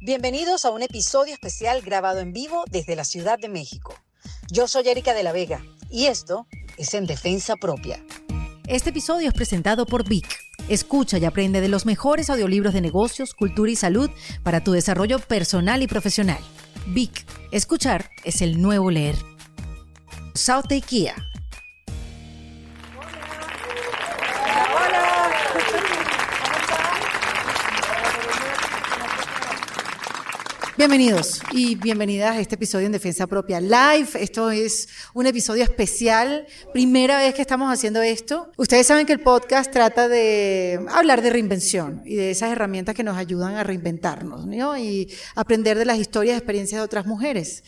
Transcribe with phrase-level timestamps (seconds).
[0.00, 3.94] Bienvenidos a un episodio especial grabado en vivo desde la Ciudad de México.
[4.52, 8.04] Yo soy Erika de la Vega y esto es En Defensa Propia.
[8.66, 10.38] Este episodio es presentado por Vic.
[10.68, 14.10] Escucha y aprende de los mejores audiolibros de negocios, cultura y salud
[14.42, 16.40] para tu desarrollo personal y profesional.
[16.88, 19.16] Vic, escuchar es el nuevo leer.
[20.34, 21.14] South Kia
[30.78, 34.10] Bienvenidos y bienvenidas a este episodio en Defensa Propia Live.
[34.20, 38.52] Esto es un episodio especial, primera vez que estamos haciendo esto.
[38.58, 43.04] Ustedes saben que el podcast trata de hablar de reinvención y de esas herramientas que
[43.04, 44.76] nos ayudan a reinventarnos ¿no?
[44.76, 47.64] y aprender de las historias y experiencias de otras mujeres.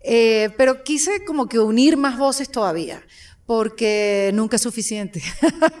[0.00, 3.02] Eh, pero quise como que unir más voces todavía
[3.46, 5.22] porque nunca es suficiente.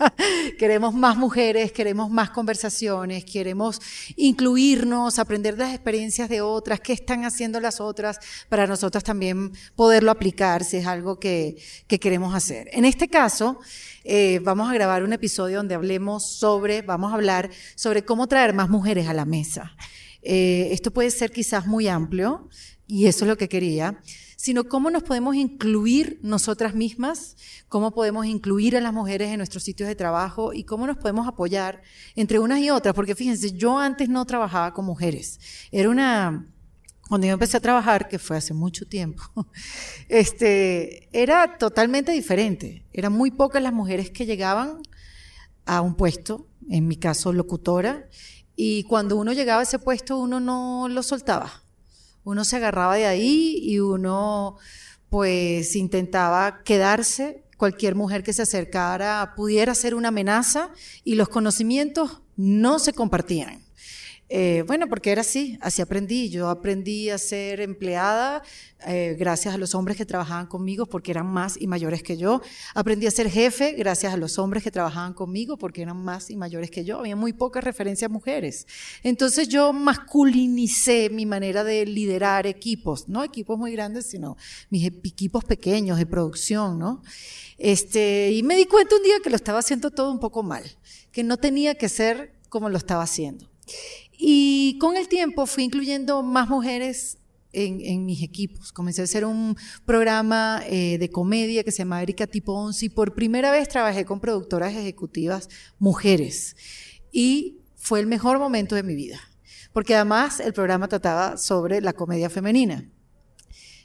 [0.58, 3.80] queremos más mujeres, queremos más conversaciones, queremos
[4.14, 9.52] incluirnos, aprender de las experiencias de otras, qué están haciendo las otras, para nosotras también
[9.74, 11.56] poderlo aplicar si es algo que,
[12.00, 12.68] queremos hacer.
[12.72, 13.58] En este caso,
[14.04, 18.54] eh, vamos a grabar un episodio donde hablemos sobre, vamos a hablar sobre cómo traer
[18.54, 19.74] más mujeres a la mesa.
[20.22, 22.48] Eh, esto puede ser quizás muy amplio
[22.86, 23.98] y eso es lo que quería
[24.36, 27.36] sino cómo nos podemos incluir nosotras mismas,
[27.68, 31.26] cómo podemos incluir a las mujeres en nuestros sitios de trabajo y cómo nos podemos
[31.26, 31.82] apoyar
[32.14, 35.40] entre unas y otras, porque fíjense, yo antes no trabajaba con mujeres,
[35.72, 36.46] era una...
[37.08, 39.22] Cuando yo empecé a trabajar, que fue hace mucho tiempo,
[40.08, 42.84] este, era totalmente diferente.
[42.92, 44.80] Eran muy pocas las mujeres que llegaban
[45.66, 48.08] a un puesto, en mi caso locutora,
[48.56, 51.65] y cuando uno llegaba a ese puesto uno no lo soltaba
[52.26, 54.58] uno se agarraba de ahí y uno
[55.08, 57.44] pues intentaba quedarse.
[57.56, 60.70] Cualquier mujer que se acercara pudiera ser una amenaza
[61.04, 63.65] y los conocimientos no se compartían.
[64.28, 66.30] Eh, bueno, porque era así, así aprendí.
[66.30, 68.42] Yo aprendí a ser empleada
[68.84, 72.42] eh, gracias a los hombres que trabajaban conmigo porque eran más y mayores que yo.
[72.74, 76.36] Aprendí a ser jefe gracias a los hombres que trabajaban conmigo porque eran más y
[76.36, 76.98] mayores que yo.
[76.98, 78.66] Había muy pocas referencias a mujeres.
[79.04, 84.36] Entonces yo masculinicé mi manera de liderar equipos, no equipos muy grandes, sino
[84.70, 87.02] mis equipos pequeños de producción, ¿no?
[87.58, 90.64] Este, y me di cuenta un día que lo estaba haciendo todo un poco mal,
[91.12, 93.55] que no tenía que ser como lo estaba haciendo.
[94.12, 97.18] Y con el tiempo fui incluyendo más mujeres
[97.52, 98.72] en, mis equipos.
[98.72, 102.88] Comencé a hacer un programa eh, de comedia que se llama Erika Tipo 11 y
[102.90, 106.56] por primera vez trabajé con productoras ejecutivas mujeres.
[107.12, 109.20] Y fue el mejor momento de mi vida,
[109.72, 112.90] porque además el programa trataba sobre la comedia femenina.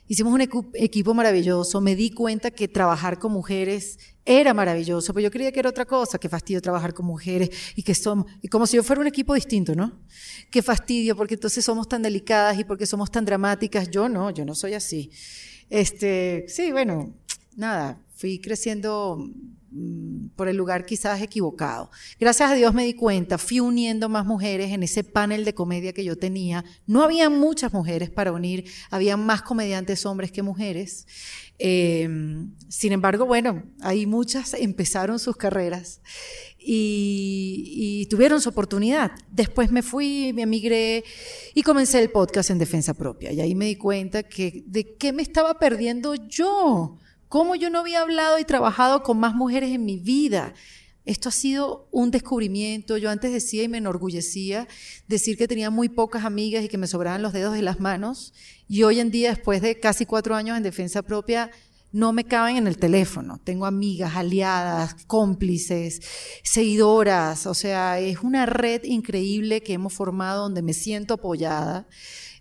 [0.08, 0.42] Hicimos un
[0.74, 5.60] equipo maravilloso, me di cuenta que trabajar con mujeres era maravilloso, pero yo creía que
[5.60, 8.84] era otra cosa, qué fastidio trabajar con mujeres y que somos, y como si yo
[8.84, 10.00] fuera un equipo distinto, ¿no?
[10.52, 13.90] Qué fastidio, porque entonces somos tan delicadas y porque somos tan dramáticas.
[13.90, 15.12] Yo no, yo no soy así.
[15.70, 17.16] Este, sí, bueno,
[17.56, 19.30] nada, fui creciendo
[20.36, 21.90] por el lugar quizás equivocado.
[22.20, 25.94] Gracias a Dios me di cuenta, fui uniendo más mujeres en ese panel de comedia
[25.94, 26.66] que yo tenía.
[26.88, 31.08] No había muchas mujeres para unir, había más comediantes hombres que mujeres.
[31.58, 36.02] Em, sin embargo, bueno, ahí muchas empezaron sus carreras
[36.58, 39.12] y, tuvieron su oportunidad.
[39.32, 41.04] Después me fui, me emigré
[41.54, 43.32] y comencé el podcast en defensa propia.
[43.32, 46.98] Y ahí me di cuenta que de qué me estaba perdiendo yo,
[47.32, 50.54] cómo yo no había hablado y trabajado con más mujeres en mi vida.
[51.06, 52.98] Esto ha sido un descubrimiento.
[52.98, 54.68] Yo antes decía y me enorgullecía
[55.08, 58.34] decir que tenía muy pocas amigas y que me sobraban los dedos de las manos.
[58.68, 61.52] Y hoy en día, después de casi cuatro años en defensa propia,
[61.94, 63.40] no me caben en el teléfono.
[63.42, 66.02] Tengo amigas, aliadas, cómplices,
[66.44, 67.48] seguidoras.
[67.48, 71.88] O sea, es una red increíble que hemos formado donde me siento apoyada.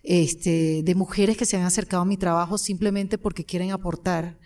[0.03, 4.37] Este, de mujeres que se han acercado a mi trabajo simplemente porque quieren aportar.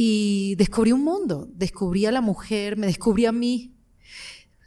[0.00, 3.74] Y descubrí un mundo, descubrí a la mujer, me descubrí a mí,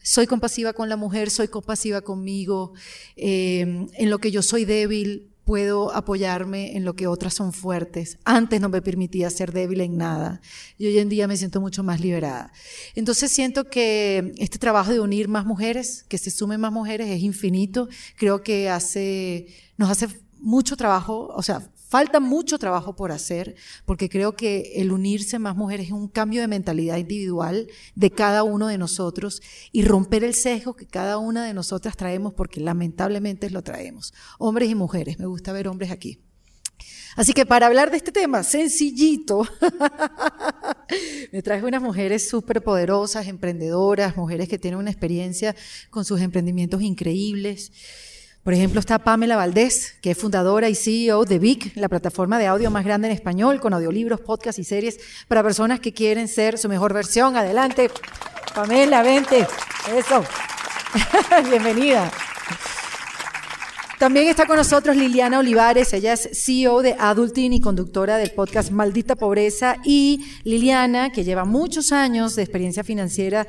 [0.03, 2.73] soy compasiva con la mujer, soy compasiva conmigo,
[3.15, 8.19] eh, en lo que yo soy débil, puedo apoyarme en lo que otras son fuertes.
[8.25, 10.41] Antes no me permitía ser débil en nada
[10.77, 12.51] y hoy en día me siento mucho más liberada.
[12.95, 17.21] Entonces siento que este trabajo de unir más mujeres, que se sumen más mujeres, es
[17.21, 17.87] infinito.
[18.17, 20.09] Creo que hace, nos hace
[20.41, 25.57] mucho trabajo, o sea, Falta mucho trabajo por hacer, porque creo que el unirse más
[25.57, 29.41] mujeres es un cambio de mentalidad individual de cada uno de nosotros
[29.73, 34.13] y romper el sesgo que cada una de nosotras traemos, porque lamentablemente lo traemos.
[34.39, 36.21] Hombres y mujeres, me gusta ver hombres aquí.
[37.17, 39.45] Así que para hablar de este tema sencillito,
[41.33, 45.57] me traje unas mujeres súper poderosas, emprendedoras, mujeres que tienen una experiencia
[45.89, 47.73] con sus emprendimientos increíbles
[48.43, 52.47] Por ejemplo, está Pamela Valdés, que es fundadora y CEO de Vic, la plataforma de
[52.47, 56.57] audio más grande en español, con audiolibros, podcasts y series para personas que quieren ser
[56.57, 57.37] su mejor versión.
[57.37, 57.91] Adelante,
[58.55, 59.45] Pamela, vente.
[59.95, 60.23] Eso.
[61.49, 62.11] Bienvenida.
[63.99, 68.71] También está con nosotros Liliana Olivares, ella es CEO de Adulting y conductora del podcast
[68.71, 69.75] Maldita Pobreza.
[69.85, 73.45] Y Liliana, que lleva muchos años de experiencia financiera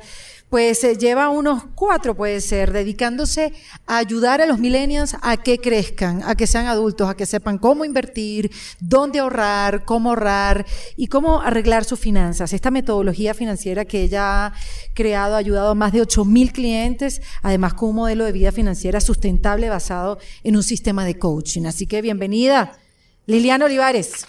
[0.53, 3.53] pues eh, lleva unos cuatro, puede ser, dedicándose
[3.87, 7.57] a ayudar a los millennials a que crezcan, a que sean adultos, a que sepan
[7.57, 12.53] cómo invertir, dónde ahorrar, cómo ahorrar y cómo arreglar sus finanzas.
[12.53, 14.53] Esta metodología financiera que ella ha
[14.93, 18.51] creado ha ayudado a más de 8 mil clientes, además con un modelo de vida
[18.51, 21.65] financiera sustentable basado en un sistema de coaching.
[21.65, 22.77] Así que bienvenida,
[23.25, 24.27] Liliana Olivares.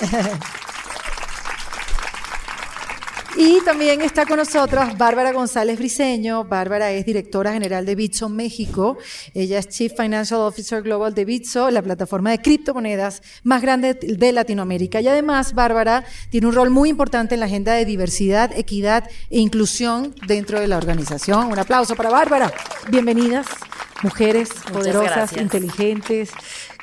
[3.36, 6.44] Y también está con nosotros Bárbara González Briseño.
[6.44, 8.96] Bárbara es directora general de Bitso México.
[9.34, 14.32] Ella es Chief Financial Officer Global de Bitso, la plataforma de criptomonedas más grande de
[14.32, 15.00] Latinoamérica.
[15.00, 19.40] Y además, Bárbara tiene un rol muy importante en la agenda de diversidad, equidad e
[19.40, 21.46] inclusión dentro de la organización.
[21.50, 22.52] Un aplauso para Bárbara.
[22.88, 23.46] Bienvenidas,
[24.04, 26.30] mujeres poderosas, inteligentes,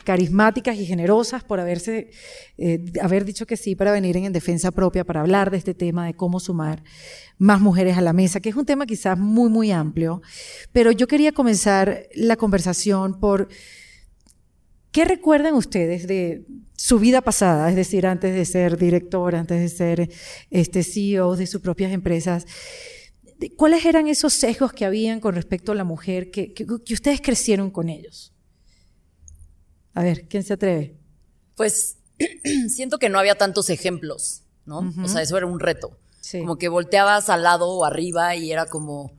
[0.03, 2.11] carismáticas y generosas por haberse,
[2.57, 6.05] eh, haber dicho que sí para venir en, defensa propia, para hablar de este tema
[6.05, 6.83] de cómo sumar
[7.37, 10.21] más mujeres a la mesa, que es un tema quizás muy, muy amplio.
[10.71, 13.47] Pero yo quería comenzar la conversación por
[14.91, 16.45] qué recuerdan ustedes de
[16.75, 20.09] su vida pasada, es decir, antes de ser director, antes de ser
[20.49, 22.45] este CEO de sus propias empresas.
[23.55, 26.53] ¿Cuáles eran esos sesgos que habían con respecto a la mujer que
[26.93, 28.33] ustedes crecieron con ellos?
[29.93, 30.95] A ver, ¿quién se atreve?
[31.55, 31.97] Pues
[32.69, 34.91] siento que no había tantos ejemplos, ¿no?
[35.03, 35.97] O sea, eso era un reto.
[36.31, 39.11] Como que volteabas al lado o arriba y era como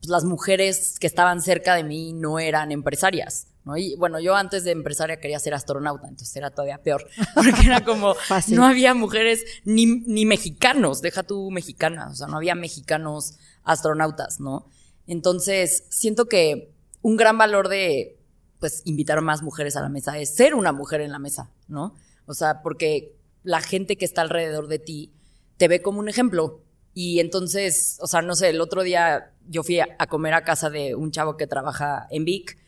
[0.00, 3.46] pues, las mujeres que estaban cerca de mí no eran empresarias.
[3.64, 3.76] ¿no?
[3.76, 7.84] Y bueno, yo antes de empresaria quería ser astronauta, entonces era todavía peor, porque era
[7.84, 8.14] como,
[8.48, 14.40] no había mujeres ni, ni mexicanos, deja tú mexicana, o sea, no había mexicanos astronautas,
[14.40, 14.66] ¿no?
[15.06, 16.72] Entonces, siento que
[17.02, 18.17] un gran valor de,
[18.60, 21.50] pues invitar a más mujeres a la mesa es ser una mujer en la mesa,
[21.68, 21.94] ¿no?
[22.26, 25.12] O sea, porque la gente que está alrededor de ti
[25.56, 26.62] te ve como un ejemplo.
[26.94, 30.70] Y entonces, o sea, no sé, el otro día yo fui a, comer a casa
[30.70, 32.58] de un chavo que trabaja en Vic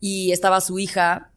[0.00, 1.32] y estaba su hija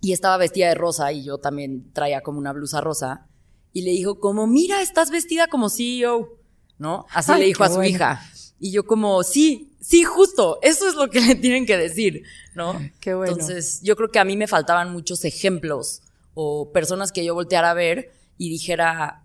[0.00, 3.26] y estaba vestida de rosa y yo también traía como una blusa rosa
[3.72, 6.38] y le dijo como, mira, estás vestida como CEO,
[6.78, 7.06] ¿no?
[7.10, 8.20] Así le dijo a su hija.
[8.64, 12.22] Y yo como, sí, sí, justo, eso es lo que le tienen que decir,
[12.54, 12.80] ¿no?
[13.00, 13.32] Qué bueno.
[13.32, 16.00] Entonces, yo creo que a mí me faltaban muchos ejemplos
[16.34, 19.24] o personas que yo volteara a ver y dijera,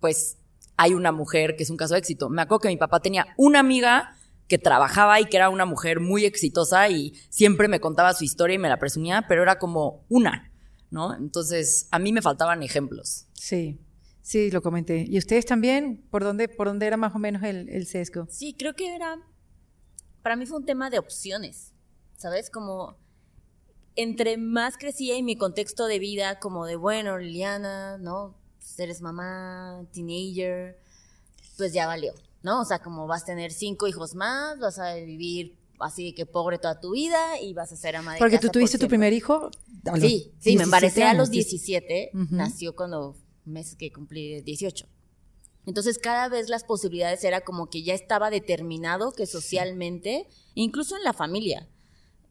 [0.00, 0.36] pues,
[0.76, 2.28] hay una mujer que es un caso de éxito.
[2.28, 4.16] Me acuerdo que mi papá tenía una amiga
[4.48, 8.56] que trabajaba y que era una mujer muy exitosa y siempre me contaba su historia
[8.56, 10.50] y me la presumía, pero era como una,
[10.90, 11.14] ¿no?
[11.14, 13.26] Entonces, a mí me faltaban ejemplos.
[13.34, 13.78] Sí.
[14.22, 15.04] Sí, lo comenté.
[15.08, 16.06] ¿Y ustedes también?
[16.10, 18.26] ¿Por dónde, por dónde era más o menos el, el sesgo?
[18.30, 19.20] Sí, creo que era,
[20.22, 21.72] para mí fue un tema de opciones,
[22.16, 22.48] ¿sabes?
[22.48, 22.96] Como
[23.96, 28.36] entre más crecía en mi contexto de vida, como de, bueno, Liliana, ¿no?
[28.58, 30.78] Pues eres mamá, teenager,
[31.56, 32.60] pues ya valió, ¿no?
[32.60, 36.58] O sea, como vas a tener cinco hijos más, vas a vivir así que pobre
[36.58, 39.50] toda tu vida y vas a ser ama de Porque tú tuviste tu primer hijo.
[40.00, 44.86] sí, sí, me embaracé a los 17, nació cuando meses que cumplí 18.
[45.66, 51.04] Entonces cada vez las posibilidades era como que ya estaba determinado que socialmente, incluso en
[51.04, 51.68] la familia,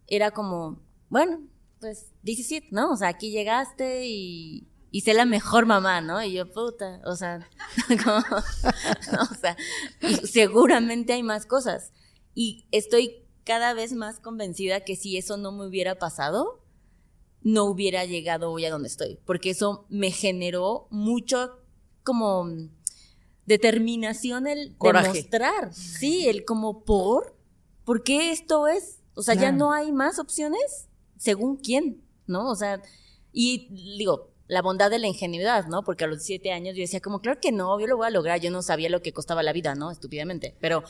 [0.07, 1.41] era como, bueno,
[1.79, 2.91] pues 17, ¿no?
[2.91, 6.21] O sea, aquí llegaste y, y sé la mejor mamá, ¿no?
[6.21, 7.49] Y yo, puta, o sea,
[7.89, 9.55] o sea,
[10.25, 11.93] seguramente hay más cosas.
[12.35, 16.60] Y estoy cada vez más convencida que si eso no me hubiera pasado,
[17.43, 21.57] no hubiera llegado hoy a donde estoy, porque eso me generó mucho
[22.03, 22.47] como
[23.45, 27.35] determinación el demostrar, sí, el como por,
[27.83, 28.99] ¿por qué esto es?
[29.15, 32.49] O sea, ya no hay más opciones, según quién, ¿no?
[32.49, 32.81] O sea,
[33.33, 33.67] y
[33.97, 35.83] digo, la bondad de la ingenuidad, ¿no?
[35.83, 38.11] Porque a los 17 años yo decía como, claro que no, yo lo voy a
[38.11, 39.91] lograr, yo no sabía lo que costaba la vida, ¿no?
[39.91, 40.83] Estúpidamente, pero,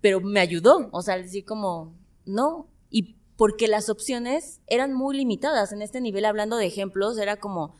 [0.00, 5.70] pero me ayudó, o sea, decir como, no, y porque las opciones eran muy limitadas.
[5.70, 7.76] En este nivel, hablando de ejemplos, era como,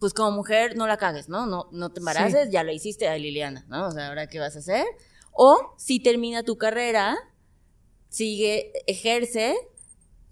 [0.00, 1.46] pues como mujer, no la cagues, ¿no?
[1.46, 3.86] No, no te embaraces, ya lo hiciste a Liliana, ¿no?
[3.86, 4.84] O sea, ¿ahora qué vas a hacer?
[5.30, 7.16] O si termina tu carrera,
[8.08, 9.54] sigue, ejerce,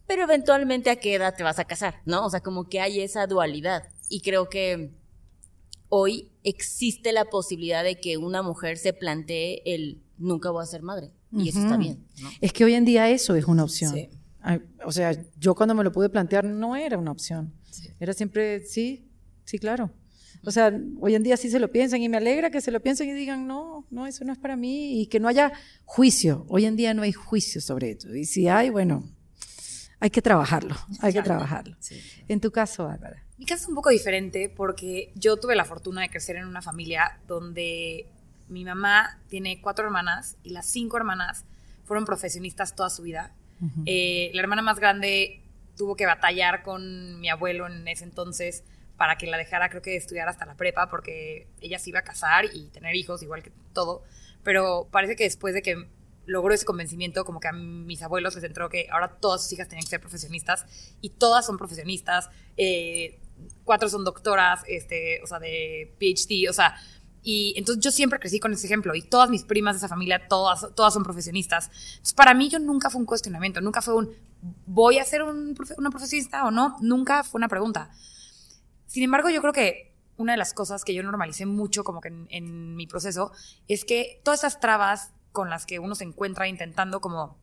[0.09, 2.27] pero eventualmente a qué edad te vas a casar, ¿no?
[2.27, 3.85] O sea, como que hay esa dualidad.
[4.09, 4.91] Y creo que
[5.89, 10.83] hoy existe la posibilidad de que una mujer se plantee el nunca voy a ser
[10.83, 11.13] madre.
[11.31, 12.05] Y eso está bien.
[12.21, 12.29] ¿no?
[12.41, 13.95] Es que hoy en día eso es una opción.
[14.85, 17.55] O sea, yo cuando me lo pude plantear no era una opción.
[18.01, 19.09] Era siempre, sí,
[19.45, 19.91] sí, claro.
[20.45, 22.81] O sea, hoy en día sí se lo piensan y me alegra que se lo
[22.81, 25.53] piensen y digan, no, no, eso no es para mí y que no haya
[25.85, 26.45] juicio.
[26.49, 28.15] Hoy en día no hay juicio sobre esto.
[28.15, 29.05] Y si hay, bueno,
[30.01, 31.77] hay que trabajarlo, hay que trabajarlo.
[32.27, 33.25] En tu caso, Bárbara.
[33.39, 36.61] Mi caso es un poco diferente porque yo tuve la fortuna de crecer en una
[36.61, 38.09] familia donde
[38.49, 41.45] mi mamá tiene cuatro hermanas y las cinco hermanas
[41.85, 43.35] fueron profesionistas toda su vida.
[43.87, 45.41] Eh, la hermana más grande
[45.77, 48.65] tuvo que batallar con mi abuelo en ese entonces
[48.97, 52.05] para que la dejara, creo que estudiar hasta la prepa, porque ella se iba a
[52.05, 54.03] casar y tener hijos, igual que todo.
[54.45, 55.89] Pero parece que después de que
[56.27, 59.69] logró ese convencimiento, como que a mis abuelos les entró que ahora todas sus hijas
[59.69, 60.67] tenían que ser profesionistas
[61.01, 63.19] y todas son profesionistas, eh,
[63.65, 66.77] cuatro son doctoras, este, o sea, de PhD, o sea,
[67.23, 70.27] y entonces yo siempre crecí con ese ejemplo y todas mis primas de esa familia,
[70.29, 71.71] todas, todas son profesionistas.
[71.93, 74.11] Entonces para mí yo nunca fue un cuestionamiento, nunca fue un,
[74.67, 76.77] ¿voy a ser un, una profesionista o no?
[76.81, 77.91] Nunca fue una pregunta.
[78.87, 82.09] Sin embargo, yo creo que una de las cosas que yo normalicé mucho como que
[82.09, 83.33] en, en mi proceso
[83.69, 87.39] es que todas esas trabas con las que uno se encuentra intentando como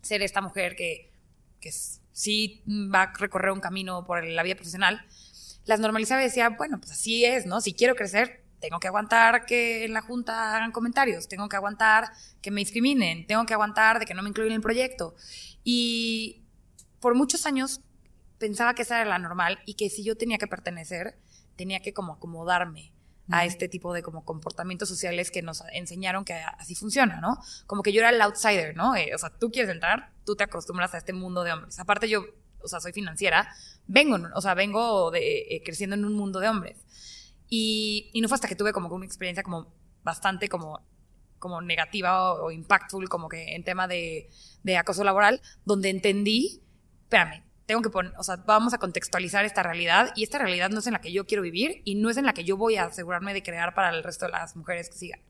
[0.00, 1.12] ser esta mujer que,
[1.60, 1.72] que
[2.12, 5.04] sí va a recorrer un camino por la vida profesional,
[5.64, 7.60] las normalizaba y decía, bueno, pues así es, ¿no?
[7.60, 12.10] Si quiero crecer, tengo que aguantar que en la junta hagan comentarios, tengo que aguantar
[12.40, 15.14] que me discriminen, tengo que aguantar de que no me incluyan en el proyecto.
[15.62, 16.42] Y
[16.98, 17.82] por muchos años
[18.38, 21.18] pensaba que esa era la normal y que si yo tenía que pertenecer,
[21.56, 22.92] tenía que como acomodarme
[23.30, 27.38] a este tipo de como comportamientos sociales que nos enseñaron que así funciona, ¿no?
[27.66, 28.96] Como que yo era el outsider, ¿no?
[28.96, 31.78] Eh, o sea, tú quieres entrar, tú te acostumbras a este mundo de hombres.
[31.78, 32.24] Aparte yo,
[32.62, 33.54] o sea, soy financiera,
[33.86, 36.83] vengo, o sea, vengo de, eh, creciendo en un mundo de hombres.
[37.56, 40.80] Y, no fue hasta que tuve como una experiencia como bastante como,
[41.38, 44.28] como negativa o, impactful, como que en tema de,
[44.64, 46.60] de acoso laboral, donde entendí,
[47.04, 50.80] espérame, tengo que poner, o sea, vamos a contextualizar esta realidad y esta realidad no
[50.80, 52.74] es en la que yo quiero vivir y no es en la que yo voy
[52.74, 55.20] a asegurarme de crear para el resto de las mujeres que sigan.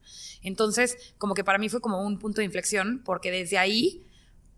[0.41, 4.03] Entonces, como que para mí fue como un punto de inflexión porque desde ahí,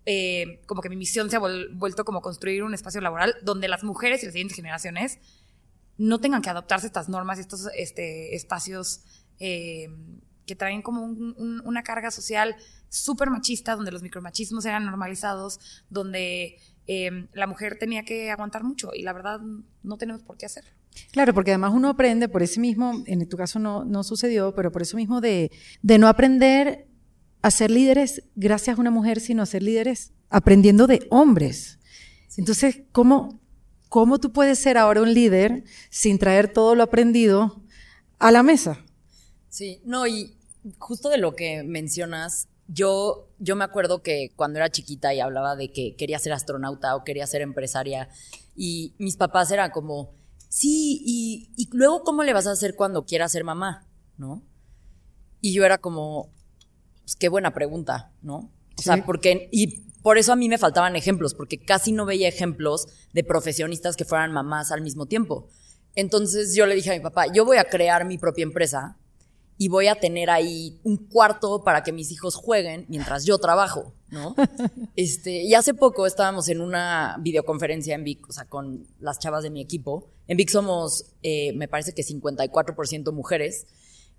[0.05, 3.83] eh, como que mi misión se ha vuelto como construir un espacio laboral donde las
[3.83, 5.19] mujeres y las siguientes generaciones
[5.97, 9.03] no tengan que adoptarse estas normas, estos este, espacios
[9.39, 9.87] eh,
[10.45, 12.55] que traen como una carga social
[12.89, 16.57] súper machista, donde los micromachismos eran normalizados, donde
[16.89, 19.41] Em, la mujer tenía que aguantar mucho y la verdad
[19.83, 20.71] no tenemos por qué hacerlo.
[21.11, 24.71] Claro, porque además uno aprende por ese mismo, en tu caso no, no sucedió, pero
[24.71, 25.51] por eso mismo de,
[25.81, 26.87] de no aprender
[27.41, 31.77] a ser líderes gracias a una mujer, sino a ser líderes aprendiendo de hombres.
[32.37, 33.41] Entonces, ¿cómo,
[33.89, 37.61] ¿cómo tú puedes ser ahora un líder sin traer todo lo aprendido
[38.19, 38.83] a la mesa?
[39.49, 40.35] Sí, no, y
[40.77, 45.55] justo de lo que mencionas, yo, yo me acuerdo que cuando era chiquita y hablaba
[45.55, 48.09] de que quería ser astronauta o quería ser empresaria,
[48.55, 50.13] y mis papás eran como,
[50.49, 54.43] sí, y, y luego cómo le vas a hacer cuando quieras ser mamá, ¿no?
[55.39, 56.33] Y yo era como,
[57.03, 58.51] pues qué buena pregunta, ¿no?
[58.77, 62.29] O sea, porque, y por eso a mí me faltaban ejemplos, porque casi no veía
[62.29, 65.49] ejemplos de profesionistas que fueran mamás al mismo tiempo.
[65.95, 68.97] Entonces yo le dije a mi papá, yo voy a crear mi propia empresa
[69.57, 73.95] y voy a tener ahí un cuarto para que mis hijos jueguen mientras yo trabajo,
[74.09, 74.33] ¿no?
[74.95, 79.43] Este, y hace poco estábamos en una videoconferencia en Vic, o sea, con las chavas
[79.43, 80.09] de mi equipo.
[80.29, 83.67] En Vic somos, eh, me parece que 54% mujeres.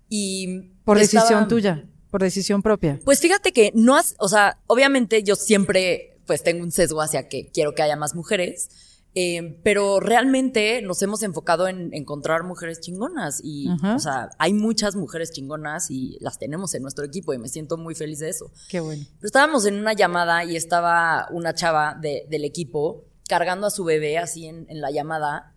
[0.07, 2.99] Y por decisión tuya, por decisión propia.
[3.03, 7.27] Pues fíjate que no has, o sea, obviamente yo siempre pues tengo un sesgo hacia
[7.27, 8.69] que quiero que haya más mujeres
[9.15, 14.95] eh, pero realmente nos hemos enfocado en encontrar mujeres chingonas y, o sea, hay muchas
[14.95, 18.51] mujeres chingonas y las tenemos en nuestro equipo y me siento muy feliz de eso.
[18.69, 19.03] Qué bueno.
[19.15, 24.19] Pero estábamos en una llamada y estaba una chava del equipo cargando a su bebé
[24.19, 25.55] así en, la llamada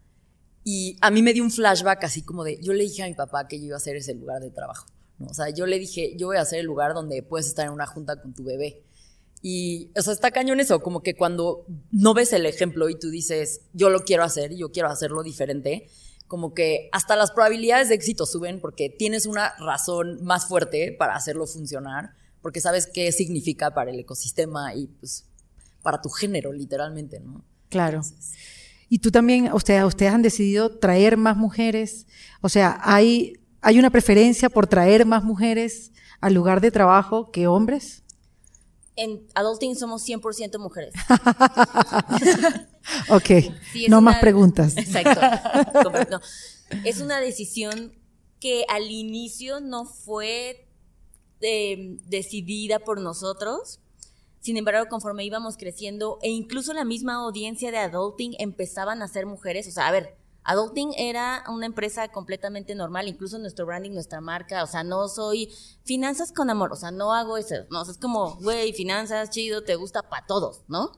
[0.64, 3.14] y a mí me dio un flashback así como de, yo le dije a mi
[3.14, 4.86] papá que yo iba a hacer ese lugar de trabajo.
[5.22, 5.28] ¿No?
[5.28, 7.72] O sea, yo le dije, yo voy a hacer el lugar donde puedes estar en
[7.72, 8.82] una junta con tu bebé.
[9.40, 13.10] Y, o sea, está cañón eso, como que cuando no ves el ejemplo y tú
[13.10, 15.88] dices, yo lo quiero hacer, yo quiero hacerlo diferente,
[16.28, 21.16] como que hasta las probabilidades de éxito suben porque tienes una razón más fuerte para
[21.16, 25.26] hacerlo funcionar, porque sabes qué significa para el ecosistema y pues
[25.82, 27.44] para tu género, literalmente, ¿no?
[27.68, 28.02] Claro.
[28.88, 32.06] y tú también, ustedes, ustedes han decidido traer más mujeres,
[32.42, 37.46] o sea, hay, hay una preferencia por traer más mujeres al lugar de trabajo que
[37.46, 38.02] hombres
[38.96, 40.94] en Adulting somos 100% mujeres.
[43.08, 43.30] ok,
[43.88, 44.76] no más preguntas.
[44.76, 45.20] Exacto.
[46.84, 47.92] Es una decisión
[48.40, 50.66] que al inicio no fue
[51.42, 53.80] em, decidida por nosotros.
[54.40, 59.26] Sin embargo, conforme íbamos creciendo e incluso la misma audiencia de adulting empezaban a ser
[59.26, 64.20] mujeres, o sea, a ver, Adulting era una empresa completamente normal, incluso nuestro branding, nuestra
[64.20, 65.50] marca, o sea, no soy
[65.84, 69.76] finanzas con amor, o sea, no hago eso, no, es como, güey, finanzas, chido, te
[69.76, 70.92] gusta para todos, ¿no?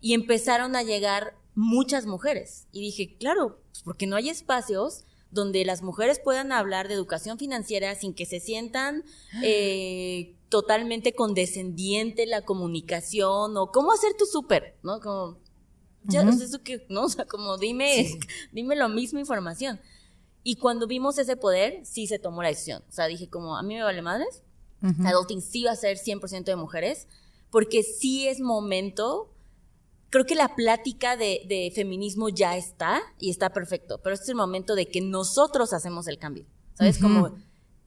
[0.00, 2.66] Y empezaron a llegar muchas mujeres.
[2.72, 7.38] Y dije, claro, pues porque no hay espacios donde las mujeres puedan hablar de educación
[7.38, 9.04] financiera sin que se sientan
[9.42, 15.00] eh, totalmente condescendiente la comunicación o cómo hacer tu súper, ¿no?
[15.00, 15.38] Como,
[16.04, 17.04] ya, no sé eso que, ¿no?
[17.04, 18.18] O sea, como dime,
[18.52, 19.80] dime la misma información.
[20.42, 22.82] Y cuando vimos ese poder, sí se tomó la decisión.
[22.88, 24.42] O sea, dije como, a mí me vale madres,
[25.04, 27.06] adulting sí va a ser 100% de mujeres,
[27.50, 29.30] porque sí es momento
[30.10, 34.28] creo que la plática de, de, feminismo ya está y está perfecto, pero este es
[34.30, 36.46] el momento de que nosotros hacemos el cambio.
[36.74, 36.98] ¿Sabes?
[36.98, 37.36] Como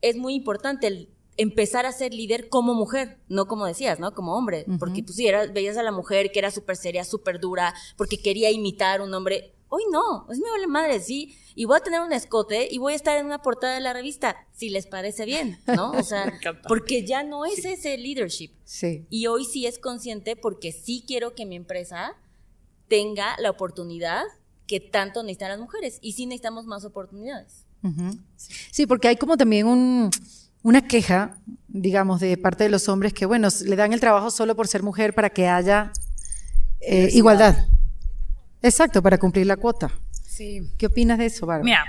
[0.00, 4.14] es muy importante el empezar a ser líder como mujer, no como decías, ¿no?
[4.14, 7.74] Como hombre, porque tú sí veías a la mujer que era súper seria, súper dura,
[7.96, 9.52] porque quería imitar un hombre.
[9.68, 12.92] Hoy no, es me vale madre, sí, y voy a tener un escote y voy
[12.92, 15.90] a estar en una portada de la revista, si les parece bien, ¿no?
[15.92, 16.32] O sea,
[16.68, 18.52] porque ya no es ese leadership.
[18.64, 19.06] Sí.
[19.10, 22.16] Y hoy sí es consciente porque sí quiero que mi empresa
[22.88, 24.22] tenga la oportunidad
[24.66, 27.64] que tanto necesitan las mujeres y sí necesitamos más oportunidades.
[28.70, 30.10] Sí, porque hay como también un
[30.64, 31.36] una queja,
[31.68, 34.82] digamos, de parte de los hombres que, bueno, le dan el trabajo solo por ser
[34.82, 35.92] mujer para que haya
[36.80, 37.68] eh, igualdad.
[38.62, 39.92] Exacto, para cumplir la cuota.
[40.10, 40.72] Sí.
[40.78, 41.64] ¿Qué opinas de eso, Bárbara?
[41.64, 41.84] Mira,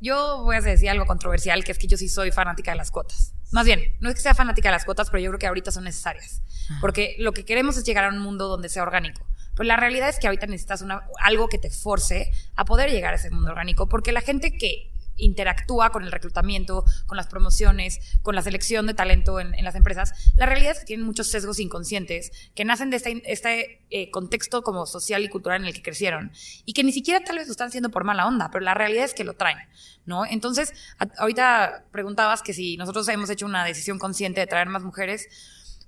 [0.00, 2.92] yo voy a decir algo controversial, que es que yo sí soy fanática de las
[2.92, 3.34] cuotas.
[3.50, 5.72] Más bien, no es que sea fanática de las cuotas, pero yo creo que ahorita
[5.72, 6.42] son necesarias.
[6.80, 9.26] Porque lo que queremos es llegar a un mundo donde sea orgánico.
[9.56, 10.84] Pero la realidad es que ahorita necesitas
[11.24, 14.92] algo que te force a poder llegar a ese mundo orgánico, porque la gente que
[15.16, 20.12] interactúa con el reclutamiento, con las promociones, con la selección de talento en, las empresas,
[20.36, 24.86] la realidad es que tienen muchos sesgos inconscientes que nacen de este, eh, contexto como
[24.86, 26.32] social y cultural en el que crecieron
[26.64, 29.04] y que ni siquiera tal vez lo están haciendo por mala onda, pero la realidad
[29.04, 29.58] es que lo traen,
[30.04, 30.24] ¿no?
[30.26, 30.72] Entonces,
[31.18, 35.28] ahorita preguntabas que si nosotros hemos hecho una decisión consciente de traer más mujeres,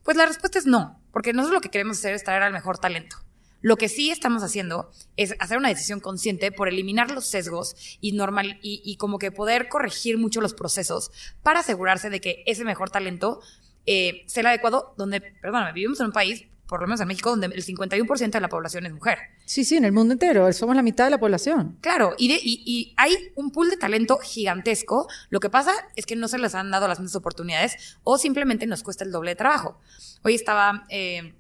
[0.03, 2.79] pues la respuesta es no, porque nosotros lo que queremos hacer es traer al mejor
[2.79, 3.17] talento.
[3.61, 8.13] Lo que sí estamos haciendo es hacer una decisión consciente por eliminar los sesgos y
[8.13, 11.11] normal y, como que poder corregir mucho los procesos
[11.43, 13.41] para asegurarse de que ese mejor talento
[13.87, 17.31] eh, sea el adecuado, donde, perdóname, vivimos en un país, por lo menos en México,
[17.31, 19.19] donde el 51% de la población es mujer.
[19.47, 21.79] Sí, sí, en el mundo entero, somos la mitad de la población.
[21.81, 25.09] Claro, y, y, hay un pool de talento gigantesco.
[25.31, 28.67] Lo que pasa es que no se les han dado las mismas oportunidades o simplemente
[28.67, 29.81] nos cuesta el doble de trabajo.
[30.23, 30.85] Hoy estaba...
[30.91, 31.35] Eh,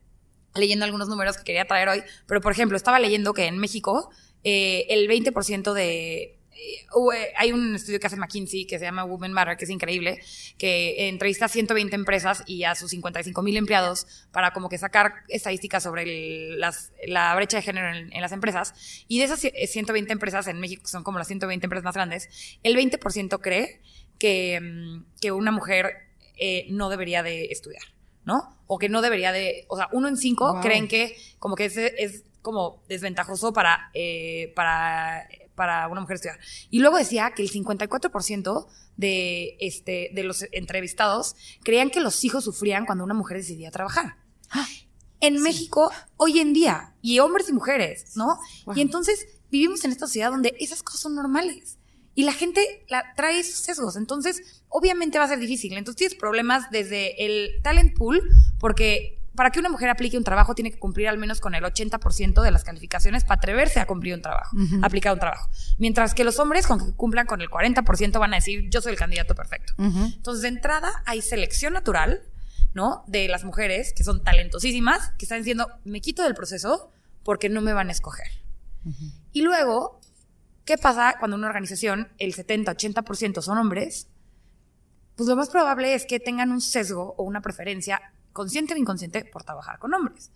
[0.54, 4.10] leyendo algunos números que quería traer hoy, pero por ejemplo, estaba leyendo que en México
[4.44, 6.34] eh, el 20% de...
[6.60, 10.20] Eh, hay un estudio que hace McKinsey que se llama Women Matter, que es increíble,
[10.58, 15.12] que entrevista a 120 empresas y a sus 55 mil empleados para como que sacar
[15.28, 19.04] estadísticas sobre la brecha de género en, las empresas.
[19.06, 22.28] Y de esas 120 empresas en México, que son como las 120 empresas más grandes,
[22.64, 23.80] el 20% cree
[24.18, 26.08] que, mm, que una mujer
[26.38, 27.84] eh, no debería de estudiar.
[28.28, 28.57] ¿no?
[28.68, 31.76] O que no debería de, o sea, uno en cinco creen que como que es,
[31.76, 36.38] es como desventajoso para, eh, para, para una mujer estudiar.
[36.70, 42.44] Y luego decía que el 54% de, este, de los entrevistados creían que los hijos
[42.44, 44.16] sufrían cuando una mujer decidía trabajar.
[45.20, 48.38] En México, hoy en día, y hombres y mujeres, ¿no?
[48.74, 51.77] Y entonces vivimos en esta sociedad donde esas cosas son normales.
[52.18, 53.94] Y la gente la, trae esos sesgos.
[53.94, 55.74] Entonces, obviamente va a ser difícil.
[55.74, 58.20] Entonces tienes problemas desde el talent pool,
[58.58, 61.62] porque para que una mujer aplique un trabajo tiene que cumplir al menos con el
[61.62, 65.48] 80% de las calificaciones para atreverse a cumplir un trabajo, aplicar un trabajo.
[65.78, 68.94] Mientras que los hombres, con que cumplan con el 40%, van a decir, yo soy
[68.94, 69.74] el candidato perfecto.
[69.78, 72.22] Entonces, de entrada, hay selección natural,
[72.74, 73.04] ¿no?
[73.06, 76.90] De las mujeres que son talentosísimas, que están diciendo, me quito del proceso
[77.22, 78.26] porque no me van a escoger.
[79.30, 80.00] Y luego,
[80.68, 84.06] ¿Qué pasa cuando una organización, el 70-80% son hombres?
[85.16, 88.02] Pues lo más probable es que tengan un sesgo o una preferencia
[88.34, 90.30] consciente o inconsciente por trabajar con hombres.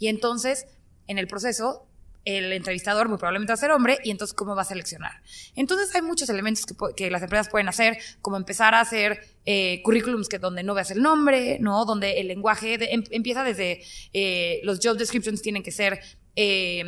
[0.00, 0.66] Y entonces,
[1.06, 1.86] en el proceso,
[2.24, 5.22] el entrevistador muy probablemente va a ser hombre y entonces cómo va a seleccionar.
[5.54, 10.28] Entonces hay muchos elementos que, las empresas pueden hacer, como empezar a hacer eh, currículums
[10.28, 11.84] que donde no veas el nombre, ¿no?
[11.84, 16.00] Donde el lenguaje em, empieza desde eh, los job descriptions tienen que ser
[16.34, 16.82] eh,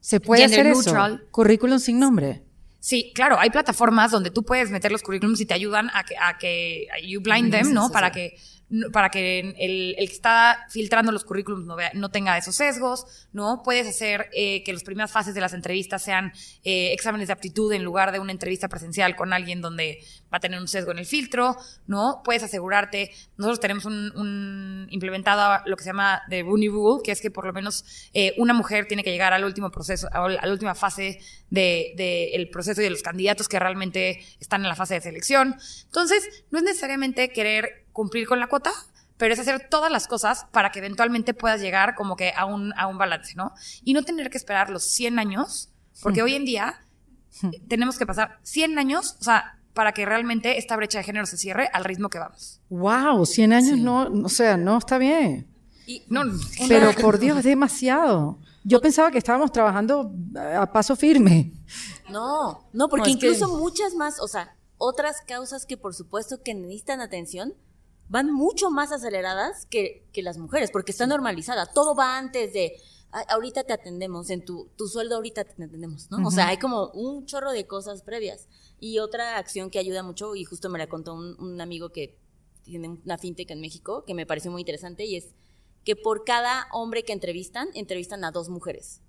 [0.00, 0.94] ¿Se puede hacer eso?
[1.30, 2.42] Currículum sin nombre.
[2.80, 6.16] Sí, claro, hay plataformas donde tú puedes meter los currículums y te ayudan a que,
[6.16, 7.90] a que you blind them, ¿no?
[7.90, 8.38] Para que
[8.92, 13.04] para que el, el, que está filtrando los currículums no, vea, no tenga esos sesgos,
[13.32, 13.62] ¿no?
[13.64, 17.72] Puedes hacer eh, que las primeras fases de las entrevistas sean eh, exámenes de aptitud
[17.72, 20.98] en lugar de una entrevista presencial con alguien donde va a tener un sesgo en
[20.98, 21.56] el filtro,
[21.86, 22.22] ¿no?
[22.24, 27.20] Puedes asegurarte, nosotros tenemos un, implementado lo que se llama the Rooney Rule, que es
[27.20, 30.52] que por lo menos eh, una mujer tiene que llegar al último proceso, a la
[30.52, 31.18] última fase
[31.50, 35.00] del de, el proceso y de los candidatos que realmente están en la fase de
[35.00, 35.56] selección.
[35.86, 38.72] Entonces, no es necesariamente querer cumplir con la cuota,
[39.16, 42.72] pero es hacer todas las cosas para que eventualmente puedas llegar como que a un,
[42.78, 43.52] a un balance, ¿no?
[43.84, 45.68] Y no tener que esperar los 100 años,
[46.02, 46.80] porque hoy en día
[47.68, 51.36] tenemos que pasar 100 años, o sea, para que realmente esta brecha de género se
[51.36, 52.60] cierre al ritmo que vamos.
[52.70, 55.46] Wow, 100 años no, o sea, no está bien.
[56.08, 56.22] no,
[56.68, 58.38] pero por Dios, es demasiado.
[58.64, 61.52] Yo pensaba que estábamos trabajando a paso firme.
[62.10, 67.00] No, no, porque incluso muchas más, o sea, otras causas que por supuesto que necesitan
[67.00, 67.54] atención,
[68.10, 71.66] van mucho más aceleradas que, que las mujeres, porque está normalizada.
[71.66, 72.76] Todo va antes de,
[73.28, 76.26] ahorita te atendemos, en tu, tu sueldo ahorita te atendemos, ¿no?
[76.26, 78.48] O sea, hay como un chorro de cosas previas.
[78.80, 82.18] Y otra acción que ayuda mucho, y justo me la contó un, amigo que
[82.64, 85.28] tiene una fintech en México, que me pareció muy interesante, y es
[85.84, 89.02] que por cada hombre que entrevistan, entrevistan a dos mujeres.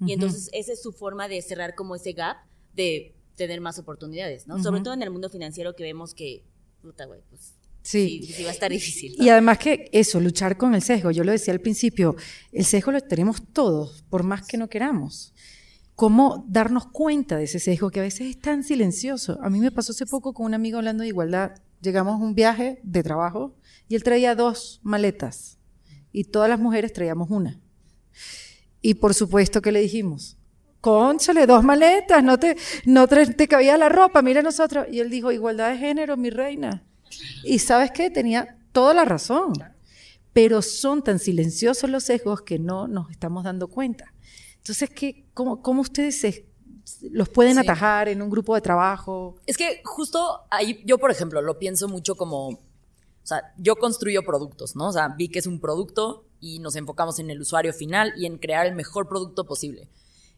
[0.00, 2.36] Y entonces esa es su forma de cerrar como ese gap
[2.74, 4.62] de tener más oportunidades, ¿no?
[4.62, 6.44] Sobre todo en el mundo financiero que vemos que,
[6.82, 7.57] puta, güey, pues
[7.88, 8.20] Sí.
[8.34, 8.42] sí.
[8.42, 9.14] va a estar difícil.
[9.18, 12.16] Y además que eso, luchar con el sesgo, yo lo decía al principio,
[12.52, 15.32] el sesgo lo tenemos todos, por más que no queramos.
[15.94, 19.38] ¿Cómo darnos cuenta de ese sesgo que a veces es tan silencioso?
[19.42, 21.52] A mí me pasó hace poco con un amigo hablando de igualdad.
[21.80, 23.56] Llegamos a un viaje de trabajo
[23.88, 25.58] y él traía dos maletas
[26.12, 27.58] y todas las mujeres traíamos una.
[28.82, 30.36] Y por supuesto que le dijimos,
[30.82, 34.86] conchale, dos maletas, no te, no te, cabía la ropa, mira nosotros.
[34.92, 36.84] Y él dijo, igualdad de género, mi reina.
[37.44, 39.52] Y sabes qué, tenía toda la razón,
[40.32, 44.12] pero son tan silenciosos los sesgos que no nos estamos dando cuenta.
[44.56, 46.44] Entonces, ¿qué, cómo, cómo ustedes
[47.10, 49.36] los pueden atajar en un grupo de trabajo?
[49.46, 52.58] Es que justo ahí, yo por ejemplo, lo pienso mucho como, o
[53.22, 54.88] sea, yo construyo productos, ¿no?
[54.88, 58.26] O sea, vi que es un producto y nos enfocamos en el usuario final y
[58.26, 59.88] en crear el mejor producto posible.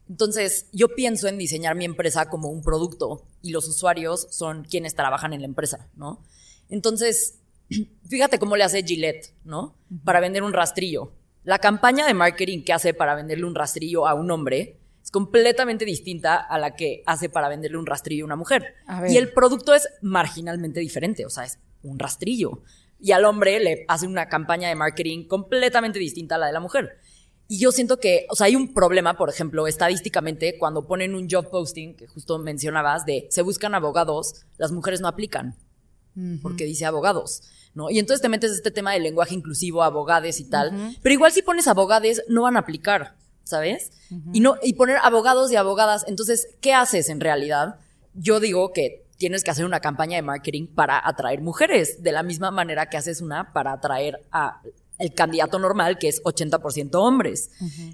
[0.08, 4.94] Entonces, yo pienso en diseñar mi empresa como un producto y los usuarios son quienes
[4.94, 6.24] trabajan en la empresa, ¿no?
[6.70, 7.38] Entonces,
[8.08, 9.76] fíjate cómo le hace Gillette, ¿no?
[10.04, 11.12] Para vender un rastrillo.
[11.44, 15.84] La campaña de marketing que hace para venderle un rastrillo a un hombre es completamente
[15.84, 18.74] distinta a la que hace para venderle un rastrillo a una mujer.
[19.08, 22.62] y el producto es marginalmente diferente, o sea, es un rastrillo.
[23.00, 26.60] Y al hombre le hace una campaña de marketing completamente distinta a la de la
[26.60, 26.98] mujer.
[27.48, 31.28] Y yo siento que, o sea, hay un problema, por ejemplo, estadísticamente, cuando ponen un
[31.28, 35.56] job posting, que justo mencionabas, de se buscan abogados, las mujeres no aplican
[36.42, 37.42] porque dice abogados,
[37.74, 37.90] ¿no?
[37.90, 41.42] Y entonces te metes este tema del lenguaje inclusivo, abogades y tal, pero igual si
[41.42, 43.92] pones abogades no van a aplicar, ¿sabes?
[44.32, 47.76] Y no y poner abogados y abogadas, entonces ¿qué haces en realidad?
[48.14, 52.22] Yo digo que tienes que hacer una campaña de marketing para atraer mujeres, de la
[52.22, 54.62] misma manera que haces una para atraer a
[55.00, 57.50] el candidato normal, que es 80% hombres.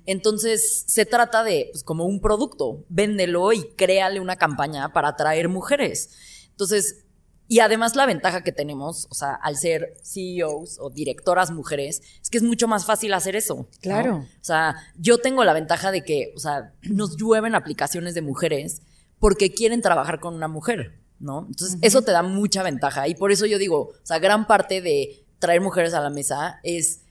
[0.07, 5.48] Entonces, se trata de, pues, como un producto, véndelo y créale una campaña para atraer
[5.48, 6.11] mujeres.
[6.50, 7.05] Entonces,
[7.49, 12.29] y además la ventaja que tenemos, o sea, al ser CEOs o directoras mujeres, es
[12.29, 13.69] que es mucho más fácil hacer eso.
[13.81, 14.27] Claro.
[14.41, 18.83] O sea, yo tengo la ventaja de que, o sea, nos llueven aplicaciones de mujeres
[19.19, 21.47] porque quieren trabajar con una mujer, ¿no?
[21.49, 23.07] Entonces, eso te da mucha ventaja.
[23.07, 26.59] Y por eso yo digo, o sea, gran parte de traer mujeres a la mesa
[26.65, 27.03] es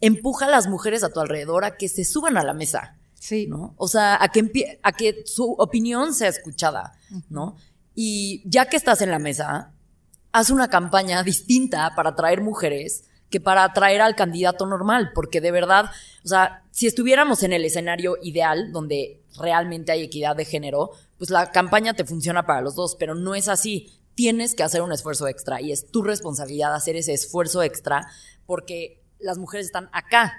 [0.00, 2.96] empuja a las mujeres a tu alrededor a que se suban a la mesa.
[3.14, 3.46] Sí.
[3.48, 3.74] ¿no?
[3.76, 6.94] O sea, a que, a que su opinión sea escuchada,
[7.28, 7.56] ¿no?
[8.00, 9.72] Y ya que estás en la mesa,
[10.30, 15.50] haz una campaña distinta para atraer mujeres que para atraer al candidato normal, porque de
[15.50, 15.86] verdad,
[16.24, 21.30] o sea, si estuviéramos en el escenario ideal, donde realmente hay equidad de género, pues
[21.30, 23.92] la campaña te funciona para los dos, pero no es así.
[24.14, 28.06] Tienes que hacer un esfuerzo extra y es tu responsabilidad hacer ese esfuerzo extra
[28.46, 30.34] porque las mujeres están acá.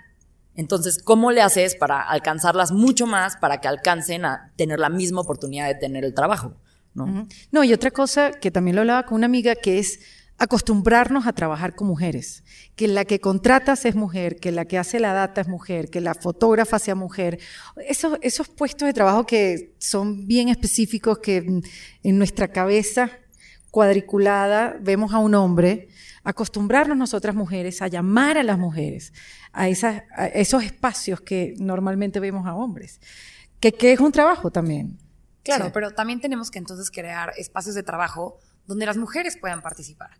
[0.55, 5.19] Entonces, ¿cómo le haces para alcanzarlas mucho más para que alcancen a tener la misma
[5.19, 6.55] oportunidad de tener el trabajo?
[6.93, 7.27] ¿No?
[7.51, 9.99] No, y otra cosa que también lo hablaba con una amiga que es
[10.37, 12.43] acostumbrarnos a trabajar con mujeres,
[12.75, 15.99] que la que contratas es mujer, que la que hace la data es mujer, que
[15.99, 17.39] la fotógrafa sea mujer.
[17.87, 21.61] Esos, puestos de trabajo que son bien específicos, que
[22.03, 23.11] en nuestra cabeza
[23.69, 25.89] cuadriculada vemos a un hombre,
[26.23, 29.13] acostumbrarnos nosotras mujeres a llamar a las mujeres
[29.51, 32.99] a, esos espacios que normalmente vemos a hombres,
[33.59, 34.97] que es un trabajo también.
[35.55, 40.11] Claro, pero también tenemos que entonces crear espacios de trabajo donde las mujeres puedan participar.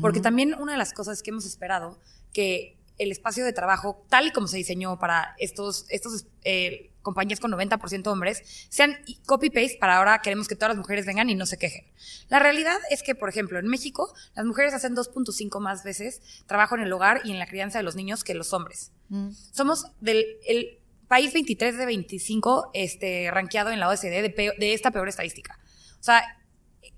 [0.00, 2.00] Porque también una de las cosas que hemos esperado,
[2.32, 7.40] que el espacio de trabajo, tal y como se diseñó para estos, estos eh, compañías
[7.40, 11.46] con 90% hombres, sean copy-paste para ahora queremos que todas las mujeres vengan y no
[11.46, 11.86] se quejen.
[12.28, 16.74] La realidad es que, por ejemplo, en México, las mujeres hacen 2.5 más veces trabajo
[16.74, 18.90] en el hogar y en la crianza de los niños que los hombres.
[19.08, 19.30] Mm.
[19.52, 20.77] Somos del el
[21.08, 25.58] país 23 de 25 este, rankeado en la OSD de, de esta peor estadística.
[25.98, 26.22] O sea,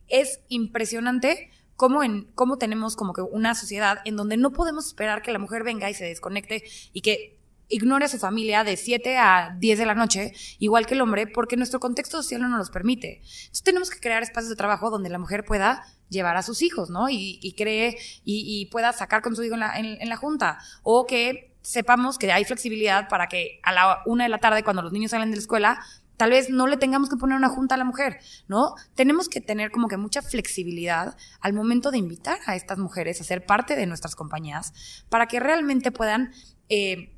[0.09, 5.23] es impresionante cómo, en, cómo tenemos como que una sociedad en donde no podemos esperar
[5.23, 7.38] que la mujer venga y se desconecte y que
[7.70, 11.27] ignore a su familia de 7 a 10 de la noche, igual que el hombre,
[11.27, 13.23] porque nuestro contexto social no nos los permite.
[13.23, 16.90] Entonces tenemos que crear espacios de trabajo donde la mujer pueda llevar a sus hijos,
[16.90, 17.09] ¿no?
[17.09, 20.59] Y, cree y, pueda sacar con su hijo en la, en la junta.
[20.83, 24.83] O que sepamos que hay flexibilidad para que a la una de la tarde, cuando
[24.83, 25.81] los niños salen de la escuela,
[26.16, 28.75] tal vez no le tengamos que poner una junta a la mujer, ¿no?
[28.94, 33.25] Tenemos que tener como que mucha flexibilidad al momento de invitar a estas mujeres a
[33.25, 36.33] ser parte de nuestras compañías para que realmente puedan
[36.68, 37.16] eh,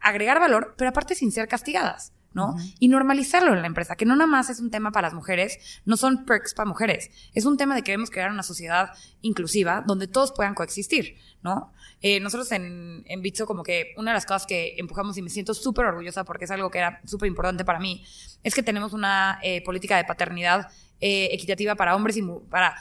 [0.00, 2.12] agregar valor, pero aparte sin ser castigadas.
[2.34, 2.56] ¿No?
[2.78, 5.58] Y normalizarlo en la empresa, que no nada más es un tema para las mujeres,
[5.84, 8.90] no son perks para mujeres, es un tema de que queremos crear una sociedad
[9.20, 11.72] inclusiva donde todos puedan coexistir, ¿no?
[12.00, 15.30] Eh, nosotros en, en Bitso como que una de las cosas que empujamos y me
[15.30, 18.04] siento súper orgullosa porque es algo que era súper importante para mí,
[18.42, 20.68] es que tenemos una eh, política de paternidad
[21.00, 22.76] eh, equitativa para hombres y para,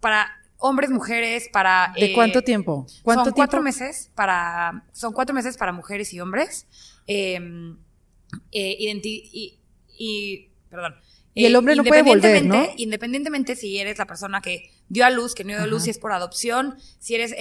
[0.00, 1.92] para hombres, mujeres, para...
[1.98, 2.86] ¿De cuánto tiempo?
[3.02, 4.84] ¿Cuánto son cuatro meses para...
[4.92, 6.66] Son cuatro meses para mujeres y hombres.
[8.52, 9.58] Em, y,
[9.98, 10.94] y, perdón.
[11.34, 12.64] Y el hombre no puede volver, ¿no?
[12.76, 15.90] Independientemente si eres la persona que dio a luz, que no dio a luz, si
[15.90, 17.34] es por adopción, si eres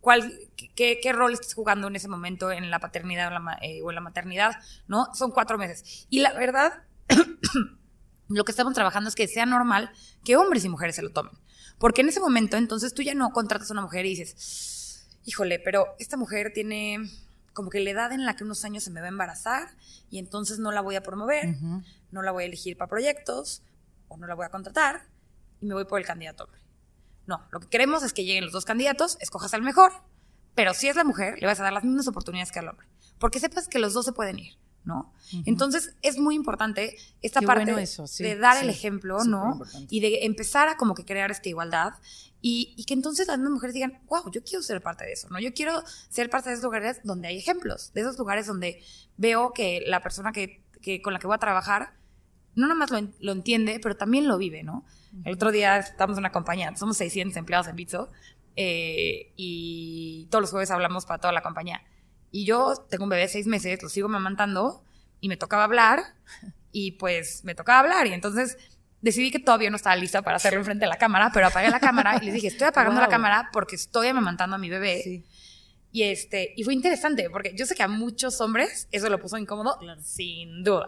[0.00, 0.32] cuál,
[0.76, 4.52] qué, rol estás jugando en ese momento en la paternidad eh, o, en la maternidad,
[4.86, 5.08] ¿no?
[5.14, 6.06] Son cuatro meses.
[6.08, 6.84] Y la verdad,
[8.28, 9.90] lo que estamos trabajando es que sea normal
[10.24, 11.32] que hombres y mujeres se lo tomen.
[11.78, 15.58] Porque en ese momento, entonces tú ya no contratas a una mujer y dices, híjole,
[15.58, 17.10] pero esta mujer tiene
[17.56, 19.70] como que la edad en la que unos años se me va a embarazar
[20.10, 21.56] y entonces no la voy a promover,
[22.10, 23.62] no la voy a elegir para proyectos
[24.08, 25.08] o no la voy a contratar
[25.62, 26.60] y me voy por el candidato hombre.
[27.26, 29.90] No, lo que queremos es que lleguen los dos candidatos, escojas al mejor,
[30.54, 32.86] pero si es la mujer, le vas a dar las mismas oportunidades que al hombre,
[33.18, 34.52] porque sepas que los dos se pueden ir.
[34.86, 35.12] ¿No?
[35.44, 39.60] Entonces es muy importante esta parte de dar el ejemplo, ¿no?
[39.90, 41.94] Y de empezar a como que crear esta igualdad
[42.40, 45.40] y, que entonces las mujeres digan, wow, yo quiero ser parte de eso, ¿no?
[45.40, 48.82] Yo quiero ser parte de esos lugares donde hay ejemplos, de esos lugares donde
[49.16, 50.62] veo que la persona que,
[51.02, 51.94] con la que voy a trabajar
[52.54, 54.84] no nada más lo, entiende, pero también lo vive, ¿no?
[55.24, 58.08] El otro día estamos en una compañía, somos 600 empleados en Bitso
[58.54, 61.82] eh, y todos los jueves hablamos para toda la compañía.
[62.30, 64.82] Y yo tengo un bebé de seis meses, lo sigo mamantando
[65.20, 66.02] y me tocaba hablar
[66.72, 68.58] y pues me tocaba hablar y entonces
[69.00, 71.80] decidí que todavía no estaba lista para hacerlo enfrente de la cámara, pero apagué la
[71.80, 75.00] cámara y les dije, estoy apagando la cámara porque estoy amamantando a mi bebé.
[75.02, 75.24] Sí.
[75.92, 79.38] Y, este, y fue interesante, porque yo sé que a muchos hombres eso lo puso
[79.38, 80.86] incómodo, sin duda,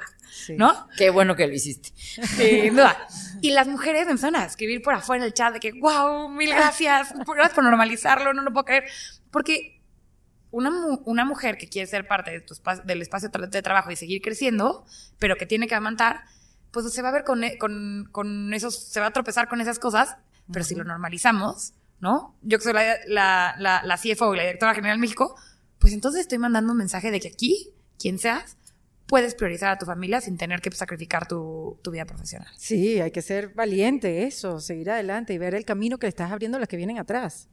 [0.51, 0.87] ¿no?
[0.99, 1.93] Qué bueno que lo hiciste.
[1.97, 3.09] Sin duda.
[3.41, 6.29] Y las mujeres me empezaron a escribir por afuera en el chat de que, wow,
[6.29, 8.85] mil gracias, gracias por normalizarlo, no lo puedo creer.
[9.31, 9.78] Porque
[10.51, 10.71] una,
[11.05, 14.85] una mujer que quiere ser parte de tu del espacio de trabajo y seguir creciendo,
[15.19, 16.25] pero que tiene que amantar,
[16.71, 19.79] pues se va a ver con, con, con esos, se va a tropezar con esas
[19.79, 20.17] cosas,
[20.53, 22.37] pero si lo normalizamos, ¿no?
[22.43, 25.37] Yo que soy la, la, la, la CFO y la directora general de México,
[25.79, 28.57] pues entonces estoy mandando un mensaje de que aquí, quien seas,
[29.07, 32.53] puedes priorizar a tu familia sin tener que sacrificar tu, tu, vida profesional.
[32.57, 36.31] Sí, hay que ser valiente, eso, seguir adelante y ver el camino que le estás
[36.31, 37.49] abriendo a las que vienen atrás.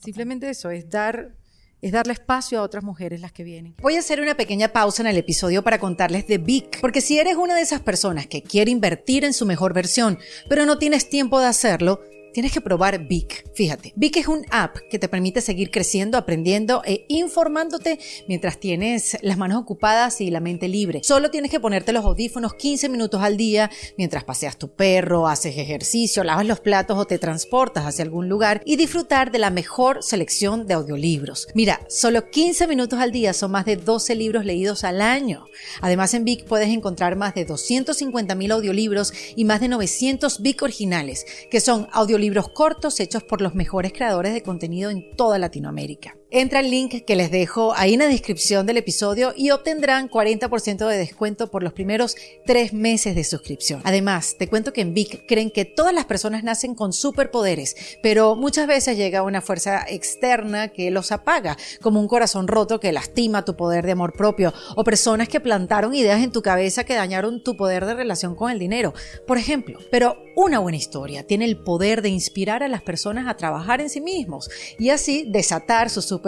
[0.00, 1.34] Simplemente eso, es dar
[1.82, 3.74] es darle espacio a otras mujeres las que vienen.
[3.82, 7.18] Voy a hacer una pequeña pausa en el episodio para contarles de Vic, porque si
[7.18, 10.18] eres una de esas personas que quiere invertir en su mejor versión,
[10.48, 12.00] pero no tienes tiempo de hacerlo,
[12.32, 13.44] tienes que probar Vic.
[13.54, 19.18] Fíjate, Vic es un app que te permite seguir creciendo, aprendiendo e informándote mientras tienes
[19.22, 21.00] las manos ocupadas y la mente libre.
[21.02, 25.56] Solo tienes que ponerte los audífonos 15 minutos al día mientras paseas tu perro, haces
[25.58, 30.02] ejercicio, lavas los platos o te transportas hacia algún lugar y disfrutar de la mejor
[30.02, 31.48] selección de audiolibros.
[31.54, 35.44] Mira, solo 15 minutos al día son más de 12 libros leídos al año.
[35.80, 40.62] Además en Vic puedes encontrar más de 250 mil audiolibros y más de 900 Vic
[40.62, 45.40] originales, que son audiolibros libros cortos hechos por los mejores creadores de contenido en toda
[45.40, 46.16] Latinoamérica.
[46.34, 50.88] Entra al link que les dejo ahí en la descripción del episodio y obtendrán 40%
[50.88, 52.16] de descuento por los primeros
[52.46, 53.82] tres meses de suscripción.
[53.84, 58.34] Además, te cuento que en Vic creen que todas las personas nacen con superpoderes, pero
[58.34, 63.44] muchas veces llega una fuerza externa que los apaga, como un corazón roto que lastima
[63.44, 67.42] tu poder de amor propio o personas que plantaron ideas en tu cabeza que dañaron
[67.44, 68.94] tu poder de relación con el dinero,
[69.26, 69.80] por ejemplo.
[69.90, 73.90] Pero una buena historia tiene el poder de inspirar a las personas a trabajar en
[73.90, 76.21] sí mismos y así desatar sus superpoderes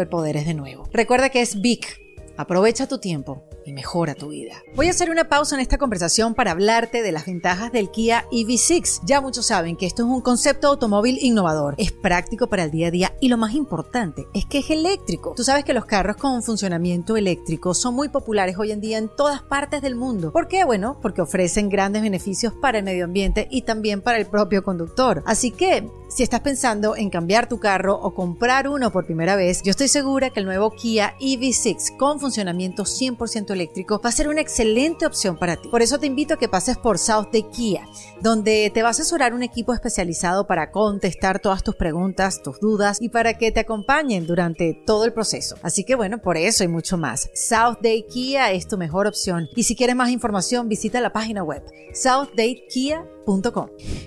[0.45, 0.89] de nuevo.
[0.93, 2.01] Recuerda que es Vic.
[2.37, 4.63] Aprovecha tu tiempo y mejora tu vida.
[4.75, 8.27] Voy a hacer una pausa en esta conversación para hablarte de las ventajas del Kia
[8.31, 9.01] EV6.
[9.05, 12.89] Ya muchos saben que esto es un concepto automóvil innovador, es práctico para el día
[12.89, 15.35] a día y lo más importante es que es eléctrico.
[15.37, 19.09] Tú sabes que los carros con funcionamiento eléctrico son muy populares hoy en día en
[19.09, 20.33] todas partes del mundo.
[20.33, 20.65] ¿Por qué?
[20.65, 25.23] Bueno, porque ofrecen grandes beneficios para el medio ambiente y también para el propio conductor.
[25.27, 29.63] Así que, si estás pensando en cambiar tu carro o comprar uno por primera vez,
[29.63, 34.29] yo estoy segura que el nuevo Kia EV6 con funcionamiento 100% eléctrico va a ser
[34.29, 35.69] una excelente opción para ti.
[35.69, 37.89] Por eso te invito a que pases por South de Kia,
[38.21, 43.01] donde te va a asesorar un equipo especializado para contestar todas tus preguntas, tus dudas
[43.01, 45.57] y para que te acompañen durante todo el proceso.
[45.63, 47.31] Así que bueno, por eso y mucho más.
[47.35, 51.43] South Day Kia es tu mejor opción y si quieres más información visita la página
[51.43, 51.63] web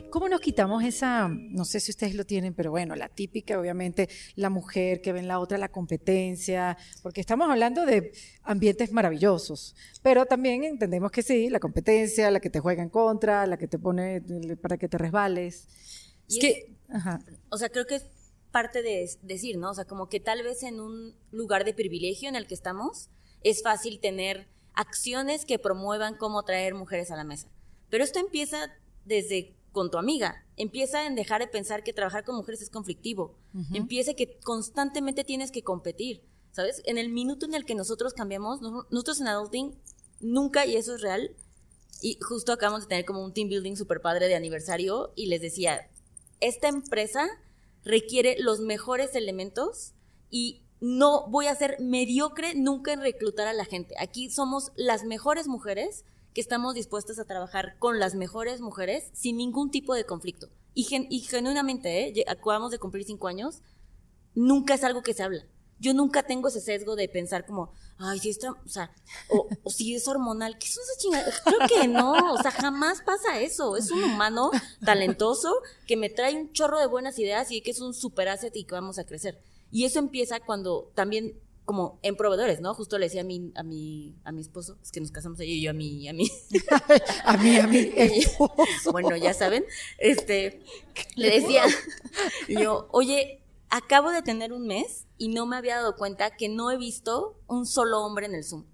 [0.10, 4.10] ¿Cómo nos quitamos esa, no sé si ustedes lo tienen, pero bueno, la típica, obviamente,
[4.36, 8.12] la mujer que ve en la otra la competencia, porque estamos hablando de
[8.44, 13.48] ambientes maravillosos, pero también entendemos que sí, la competencia, la que te juega en contra,
[13.48, 14.22] la que te pone
[14.62, 15.68] para que te resbales.
[16.30, 16.76] es que,
[17.50, 18.06] o sea, creo que es
[18.52, 19.72] parte de decir, ¿no?
[19.72, 23.10] O sea, como que tal vez en un lugar de privilegio en el que estamos,
[23.44, 27.50] es fácil tener acciones que promuevan cómo traer mujeres a la mesa.
[27.90, 28.72] Pero esto empieza
[29.08, 30.44] desde con tu amiga.
[30.56, 33.36] Empieza en dejar de pensar que trabajar con mujeres es conflictivo.
[33.74, 36.24] Empieza que constantemente tienes que competir.
[36.52, 36.82] ¿Sabes?
[36.86, 39.76] En el minuto en el que nosotros cambiamos, nosotros en Adulting
[40.20, 41.36] nunca, y eso es real,
[42.02, 45.42] y justo acabamos de tener como un team building super padre de aniversario y les
[45.42, 45.90] decía,
[46.40, 47.28] esta empresa
[47.84, 49.94] requiere los mejores elementos
[50.30, 53.96] y no voy a ser mediocre nunca en reclutar a la gente.
[54.00, 56.06] Aquí somos las mejores mujeres
[56.38, 60.50] que estamos dispuestas a trabajar con las mejores mujeres sin ningún tipo de conflicto.
[60.76, 62.26] Y, genuinamente, ¿eh?
[62.28, 63.64] acabamos de cumplir cinco años,
[64.36, 65.48] nunca es algo que se habla.
[65.80, 68.94] Yo nunca tengo ese sesgo de pensar como, ay, si está, o sea,
[69.30, 71.34] o, si es hormonal, ¿qué es esa chingada?
[71.44, 73.76] Creo que no, o sea, jamás pasa eso.
[73.76, 74.52] Es un humano
[74.86, 75.52] talentoso
[75.88, 78.64] que me trae un chorro de buenas ideas y que es un super asset y
[78.64, 79.42] que vamos a crecer.
[79.72, 82.74] Y eso empieza cuando también como en proveedores, ¿no?
[82.74, 85.52] Justo le decía a mi, a mi, a mi esposo, es que nos casamos ella
[85.52, 86.32] y yo a mi, a mi.
[87.26, 87.92] a mí, a mí.
[88.92, 89.66] bueno, ya saben,
[89.98, 90.64] este,
[91.16, 91.64] le decía,
[92.48, 96.72] yo, oye, acabo de tener un mes y no me había dado cuenta que no
[96.72, 98.66] he visto un solo hombre en el Zoom.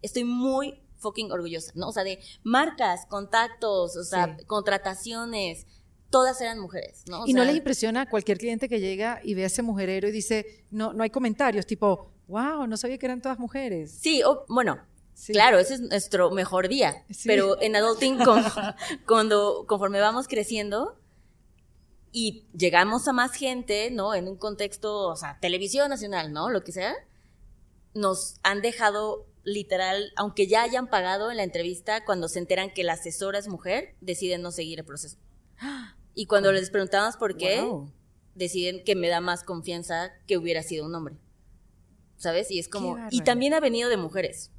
[0.00, 1.88] Estoy muy fucking orgullosa, ¿no?
[1.88, 5.66] O sea, de marcas, contactos, o sea, contrataciones,
[6.08, 7.26] todas eran mujeres, ¿no?
[7.26, 10.12] y no les impresiona a cualquier cliente que llega y ve a ese mujerero y
[10.12, 13.90] dice, no, no hay comentarios, tipo, wow, no sabía que eran todas mujeres.
[14.00, 14.80] Sí, bueno,
[15.26, 17.04] claro, ese es nuestro mejor día.
[17.24, 18.18] Pero en adulting,
[19.06, 20.98] cuando, conforme vamos creciendo
[22.12, 24.14] y llegamos a más gente, ¿no?
[24.14, 26.50] En un contexto, o sea, televisión nacional, ¿no?
[26.50, 26.94] Lo que sea,
[27.94, 32.84] nos han dejado literal, aunque ya hayan pagado en la entrevista, cuando se enteran que
[32.84, 35.16] la asesora es mujer, deciden no seguir el proceso.
[36.14, 37.66] Y cuando les preguntamos por qué,
[38.34, 41.16] deciden que me da más confianza que hubiera sido un hombre.
[42.18, 42.50] ¿Sabes?
[42.50, 44.50] Y es como, y también ha venido de mujeres.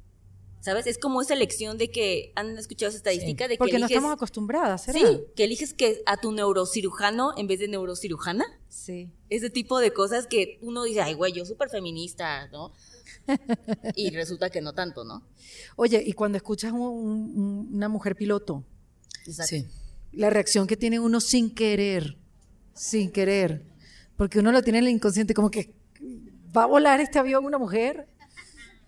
[0.60, 0.86] ¿Sabes?
[0.86, 4.12] Es como esa elección de que han escuchado esa estadística de que Porque no estamos
[4.12, 4.98] acostumbradas, ¿será?
[4.98, 8.44] Sí, que eliges que a tu neurocirujano en vez de neurocirujana.
[8.68, 9.10] Sí.
[9.30, 12.72] Ese tipo de cosas que uno dice, ay, güey, yo súper feminista, ¿no?
[13.96, 15.26] y resulta que no tanto, ¿no?
[15.76, 18.62] Oye, y cuando escuchas una mujer piloto,
[19.24, 19.66] sí.
[20.12, 22.18] la reacción que tiene uno sin querer,
[22.74, 23.64] sin querer,
[24.16, 25.74] porque uno lo tiene en el inconsciente como que,
[26.56, 28.08] ¿va a volar este avión una mujer?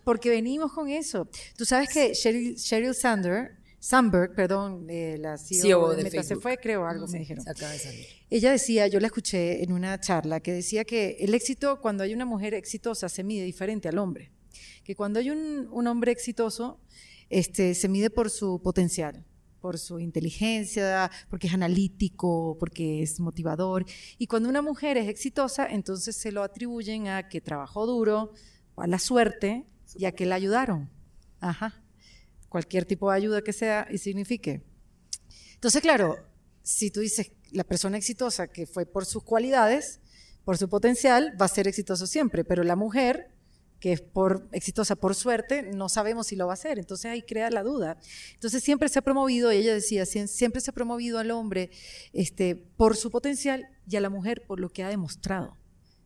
[0.05, 1.29] Porque venimos con eso.
[1.57, 6.57] Tú sabes que Sheryl, Sander, Sandberg, perdón, eh, la CEO, e de, Meta se fue,
[6.59, 7.45] creo, algo me dijeron.
[8.31, 12.15] Ella decía, yo la escuché en una charla, que decía que el éxito, cuando hay
[12.15, 14.33] una mujer exitosa, se mide diferente al hombre.
[14.85, 16.81] Que cuando hay un, un hombre exitoso,
[17.29, 19.25] este, se mide por su potencial
[19.63, 23.87] por su inteligencia, porque es analítico, porque es motivador.
[24.19, 28.33] Y cuando una mujer es exitosa, entonces se lo atribuyen a que trabajó duro,
[28.77, 29.65] a la suerte
[29.97, 30.91] y a que la ayudaron.
[31.41, 31.83] Ajá.
[32.49, 34.63] Cualquier tipo de ayuda que sea y signifique.
[35.55, 36.17] Entonces, claro,
[36.63, 40.01] si tú dices la persona exitosa que fue por sus cualidades,
[40.45, 43.32] por su potencial, va a ser exitoso siempre, pero la mujer
[43.83, 46.79] que es por exitosa por suerte, no sabemos si lo va a hacer.
[46.79, 47.99] Entonces ahí crea la duda.
[48.35, 51.69] Entonces siempre se ha promovido, ella decía, siempre se ha promovido al hombre
[52.13, 55.59] este, por su potencial y a la mujer por lo que ha demostrado.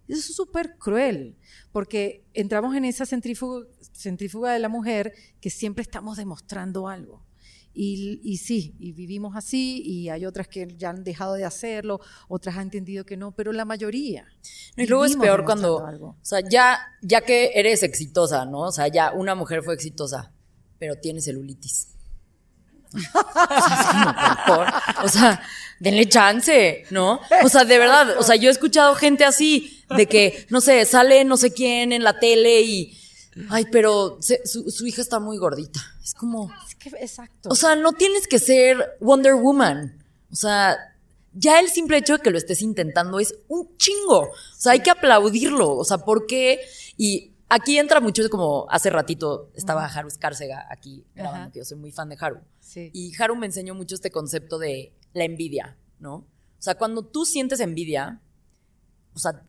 [0.08, 1.36] Eso es súper cruel,
[1.70, 5.12] porque entramos en esa centrífuga, centrífuga de la mujer
[5.42, 7.25] que siempre estamos demostrando algo.
[7.78, 12.56] Y, sí, y vivimos así, y hay otras que ya han dejado de hacerlo, otras
[12.56, 14.24] han entendido que no, pero la mayoría.
[14.76, 18.60] y luego es peor cuando, o sea, ya, ya que eres exitosa, ¿no?
[18.60, 20.32] O sea, ya una mujer fue exitosa,
[20.78, 21.88] pero tiene celulitis.
[25.02, 25.42] o sea,
[25.78, 27.20] denle chance, ¿no?
[27.44, 30.86] O sea, de verdad, o sea, yo he escuchado gente así, de que, no sé,
[30.86, 32.98] sale no sé quién en la tele y,
[33.50, 35.80] ay, pero su, su hija está muy gordita.
[36.02, 36.50] Es como,
[37.00, 37.48] exacto.
[37.50, 40.04] O sea, no tienes que ser Wonder Woman.
[40.30, 40.76] O sea,
[41.32, 44.20] ya el simple hecho de que lo estés intentando es un chingo.
[44.20, 45.76] O sea, hay que aplaudirlo.
[45.76, 46.60] O sea, ¿por qué?
[46.96, 51.78] Y aquí entra mucho como hace ratito estaba Haru Escárcega aquí grabando, que yo soy
[51.78, 52.40] muy fan de Haru.
[52.74, 56.14] Y Haru me enseñó mucho este concepto de la envidia, ¿no?
[56.16, 58.20] O sea, cuando tú sientes envidia,
[59.14, 59.42] o sea,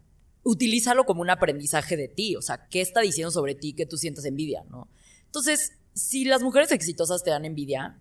[0.47, 2.37] utilízalo como un aprendizaje de ti.
[2.37, 4.87] O sea, ¿qué está diciendo sobre ti que tú sientas envidia, no?
[5.25, 7.99] Entonces, si las mujeres exitosas te dan envidia,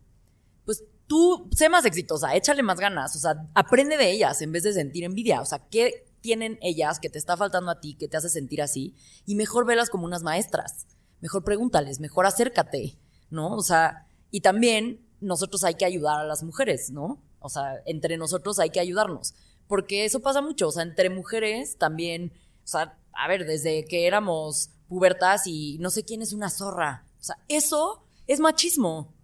[0.64, 4.62] pues tú sé más exitosa, échale más ganas, o sea, aprende de ellas en vez
[4.62, 8.06] de sentir envidia, o sea, ¿qué tienen ellas que te está faltando a ti, que
[8.06, 8.94] te hace sentir así?
[9.24, 10.86] Y mejor velas como unas maestras,
[11.20, 12.96] mejor pregúntales, mejor acércate,
[13.28, 13.56] ¿no?
[13.56, 17.22] O sea, y también nosotros hay que ayudar a las mujeres, ¿no?
[17.40, 19.34] O sea, entre nosotros hay que ayudarnos,
[19.68, 22.32] porque eso pasa mucho, o sea, entre mujeres también,
[22.64, 27.04] o sea, a ver, desde que éramos pubertas y no sé quién es una zorra,
[27.20, 29.14] o sea, eso es machismo.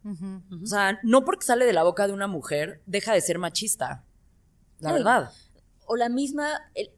[0.62, 4.04] O sea, no porque sale de la boca de una mujer, deja de ser machista.
[4.80, 5.32] La verdad.
[5.86, 6.48] O la misma,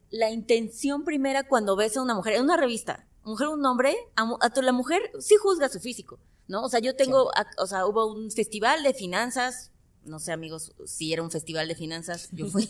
[0.09, 4.61] la intención primera cuando ves a una mujer, en una revista, mujer un hombre, a,
[4.61, 6.63] la mujer sí juzga su físico, ¿no?
[6.63, 9.71] O sea, yo tengo, o sea, hubo un festival de finanzas,
[10.05, 12.67] no sé, amigos, si era un festival de finanzas, yo fui.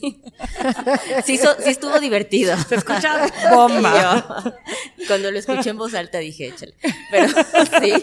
[1.25, 2.55] sí, sí, estuvo divertido.
[2.57, 4.55] Se escucha bomba.
[5.07, 6.75] cuando lo escuché en voz alta dije, échale.
[7.11, 7.27] Pero
[7.81, 7.93] sí.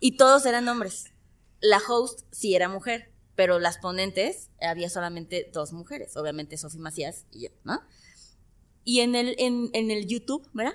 [0.00, 1.06] Y todos eran hombres.
[1.60, 7.26] La host sí era mujer, pero las ponentes había solamente dos mujeres, obviamente Sofía Macías
[7.30, 7.80] y yo, ¿no?
[8.84, 10.74] Y en el, en, en el YouTube, ¿verdad?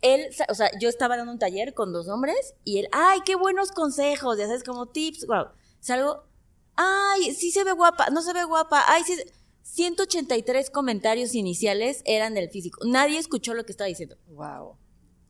[0.00, 3.34] Él, o sea, yo estaba dando un taller con dos hombres y él, ay, qué
[3.34, 5.48] buenos consejos, ya sabes, como tips, wow.
[5.80, 6.24] Salgo,
[6.78, 9.14] ay, sí se ve guapa, no se ve guapa, ay, sí.
[9.62, 12.80] 183 comentarios iniciales eran del físico.
[12.86, 14.16] Nadie escuchó lo que estaba diciendo.
[14.28, 14.76] Wow.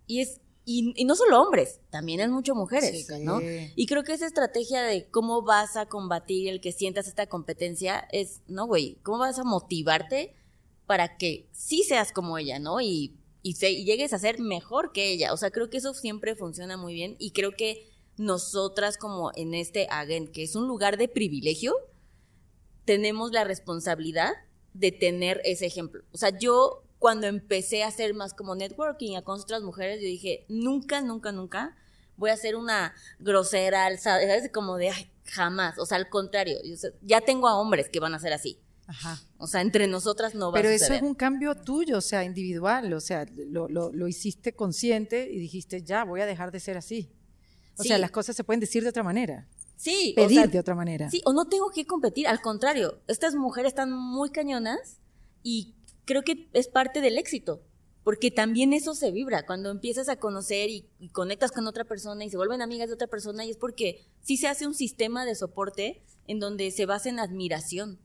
[0.06, 0.40] Y es
[0.70, 3.40] y, no solo hombres, también es mucho mujeres, ¿no?
[3.74, 8.06] Y creo que esa estrategia de cómo vas a combatir el que sientas esta competencia
[8.12, 10.34] es, no, güey, ¿cómo vas a motivarte
[10.84, 12.82] para que sí seas como ella, ¿no?
[12.82, 15.32] Y, y, y llegues a ser mejor que ella.
[15.32, 17.87] O sea, creo que eso siempre funciona muy bien y creo que
[18.18, 21.74] nosotras como en este Agen, que es un lugar de privilegio,
[22.84, 24.32] tenemos la responsabilidad
[24.74, 26.02] de tener ese ejemplo.
[26.12, 30.06] O sea, yo cuando empecé a hacer más como networking a con otras mujeres, yo
[30.06, 31.76] dije, nunca, nunca, nunca
[32.16, 34.50] voy a ser una grosera, ¿sabes?
[34.52, 35.78] Como de, ay, jamás.
[35.78, 36.58] O sea, al contrario,
[37.02, 38.58] ya tengo a hombres que van a ser así.
[38.86, 39.20] Ajá.
[39.36, 42.24] O sea, entre nosotras no va Pero a eso es un cambio tuyo, o sea,
[42.24, 46.60] individual, o sea, lo, lo, lo, hiciste consciente y dijiste, ya, voy a dejar de
[46.60, 47.12] ser así.
[47.78, 49.46] O sea, las cosas se pueden decir de otra manera.
[49.76, 50.12] Sí.
[50.16, 51.08] Pedir de otra manera.
[51.10, 54.98] Sí, o no tengo que competir, al contrario, estas mujeres están muy cañonas
[55.42, 55.74] y
[56.04, 57.62] creo que es parte del éxito,
[58.02, 62.30] porque también eso se vibra cuando empiezas a conocer y, conectas con otra persona y
[62.30, 65.36] se vuelven amigas de otra persona y es porque sí se hace un sistema de
[65.36, 68.00] soporte en donde se basa en admiración.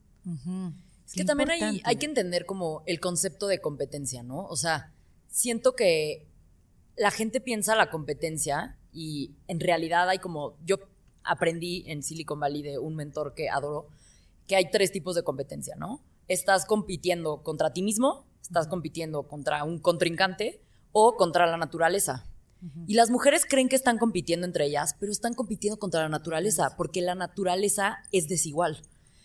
[1.06, 4.46] Es que también hay, hay que entender como el concepto de competencia, ¿no?
[4.46, 4.94] O sea,
[5.28, 6.28] siento que
[6.96, 10.78] la gente piensa la competencia y en realidad hay como, yo
[11.24, 13.88] aprendí en Silicon Valley de un mentor que adoro,
[14.48, 16.02] que hay tres tipos de competencia, ¿no?
[16.28, 22.28] estás compitiendo contra ti mismo, estás compitiendo contra un contrincante o contra la naturaleza.
[22.88, 26.76] Y las mujeres creen que están compitiendo entre ellas, pero están compitiendo contra la naturaleza,
[26.78, 28.82] porque la naturaleza es desigual.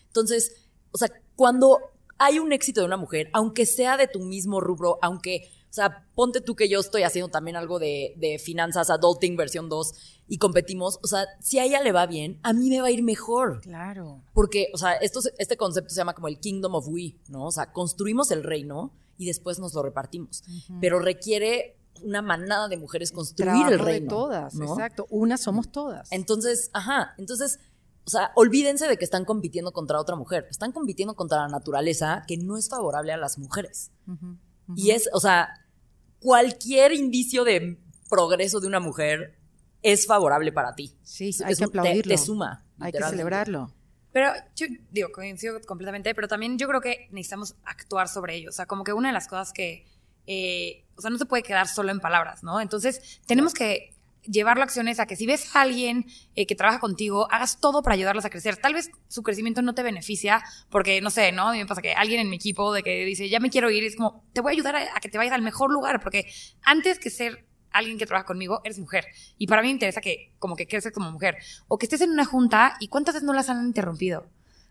[0.06, 1.78] Entonces, o sea, cuando
[2.18, 6.06] hay un éxito de una mujer, aunque sea de tu mismo rubro, aunque o sea,
[6.14, 9.92] ponte tú que yo estoy haciendo también algo de, de, finanzas, adulting versión 2,
[10.28, 10.98] y competimos.
[11.02, 13.60] O sea, si a ella le va bien, a mí me va a ir mejor.
[13.60, 14.22] Claro.
[14.32, 17.46] Porque, o sea, esto, este concepto se llama como el Kingdom of We, ¿no?
[17.46, 20.42] O sea, construimos el reino y después nos lo repartimos.
[20.80, 24.04] Pero requiere una manada de mujeres construir el reino.
[24.04, 25.06] de todas, exacto.
[25.10, 26.10] Una somos todas.
[26.12, 27.58] Entonces, ajá, entonces,
[28.04, 30.46] o sea, olvídense de que están compitiendo contra otra mujer.
[30.50, 33.90] Están compitiendo contra la naturaleza que no es favorable a las mujeres.
[34.76, 35.48] Y es, o sea,
[36.20, 39.38] cualquier indicio de progreso de una mujer
[39.82, 40.96] es favorable para ti.
[41.02, 42.14] Sí, hay que aplaudirlo.
[42.14, 42.64] Te, suma.
[42.78, 43.72] Hay que celebrarlo.
[44.12, 48.50] Pero yo digo, coincido completamente, pero también yo creo que necesitamos actuar sobre ello.
[48.50, 49.86] O sea, como que una de las cosas que,
[50.26, 52.60] eh, o sea, no se puede quedar solo en palabras, ¿no?
[52.60, 56.80] Entonces, tenemos que llevarlo a acciones a que si ves a alguien eh, que trabaja
[56.80, 58.56] contigo, hagas todo para ayudarlos a crecer.
[58.56, 61.48] Tal vez su crecimiento no te beneficia porque, no sé, ¿no?
[61.48, 63.70] A mí me pasa que alguien en mi equipo de que dice, ya me quiero
[63.70, 66.26] ir, es como, te voy a ayudar a, que te vayas al mejor lugar porque
[66.62, 69.06] antes que ser alguien que trabaja conmigo, eres mujer.
[69.36, 71.36] Y para mí me interesa que como que creces como mujer.
[71.68, 74.26] O que estés en una junta y cuántas veces no las han interrumpido.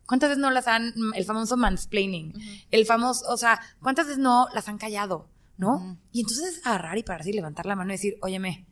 [0.05, 2.33] ¿Cuántas veces no las han, el famoso mansplaining?
[2.71, 5.27] El famoso, o sea, ¿cuántas veces no las han callado?
[5.57, 5.97] ¿No?
[6.11, 8.65] Y entonces agarrar y para así levantar la mano y decir, óyeme,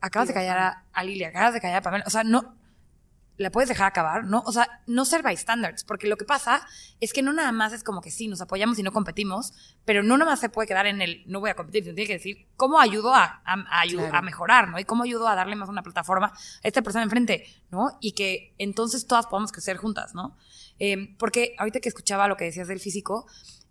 [0.00, 2.04] acabas de callar a, Lilia, acabas de callar a Pamela.
[2.06, 2.56] O sea, no,
[3.36, 4.42] la puedes dejar acabar, ¿no?
[4.46, 6.66] O sea, no ser bystanders, porque lo que pasa
[7.00, 9.52] es que no nada más es como que sí, nos apoyamos y no competimos,
[9.84, 12.08] pero no nada más se puede quedar en el no voy a competir, sino tiene
[12.08, 14.78] que decir cómo ayudo a, a, mejorar, ¿no?
[14.78, 16.32] Y cómo ayudo a darle más una plataforma a
[16.62, 17.98] esta persona enfrente, ¿no?
[18.00, 20.36] Y que entonces todas podamos crecer juntas, ¿no?
[20.78, 23.26] Em, porque ahorita que escuchaba lo que decías del físico,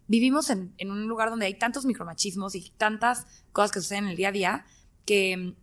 [0.08, 4.10] vivimos en, en un lugar donde hay tantos micromachismos y tantas cosas que suceden en
[4.12, 4.66] el día a día
[5.06, 5.56] que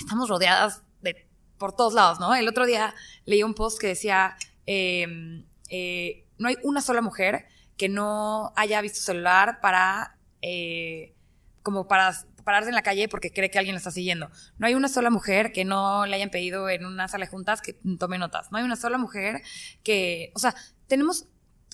[0.00, 1.28] estamos rodeadas de
[1.58, 2.34] por todos lados, ¿no?
[2.34, 2.94] El otro día
[3.26, 4.36] leí un post que decía,
[4.66, 7.46] em, eh, no hay una sola mujer
[7.76, 11.14] que no haya visto celular para, eh,
[11.62, 14.30] como para pararse en la calle porque cree que alguien la está siguiendo.
[14.58, 17.60] No hay una sola mujer que no le hayan pedido en una sala de juntas
[17.60, 18.50] que tome notas.
[18.50, 19.42] No hay una sola mujer
[19.82, 20.54] que, o sea,
[20.86, 21.26] tenemos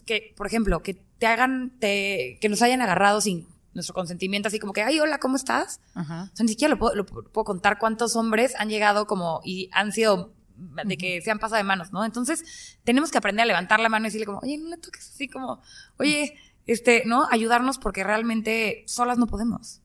[0.05, 3.47] que, por ejemplo, que te hagan, que nos hayan agarrado sin
[3.77, 5.81] nuestro consentimiento, así como que, ay, hola, ¿cómo estás?
[5.95, 9.93] O sea, ni siquiera lo puedo, puedo, contar cuántos hombres han llegado como y han
[9.93, 12.05] sido de que se han pasado de manos, ¿no?
[12.05, 15.11] Entonces, tenemos que aprender a levantar la mano y decirle como, oye, no le toques
[15.11, 15.61] así como,
[15.99, 16.35] oye,
[16.66, 17.29] este, ¿no?
[17.31, 19.83] Ayudarnos porque realmente solas no podemos.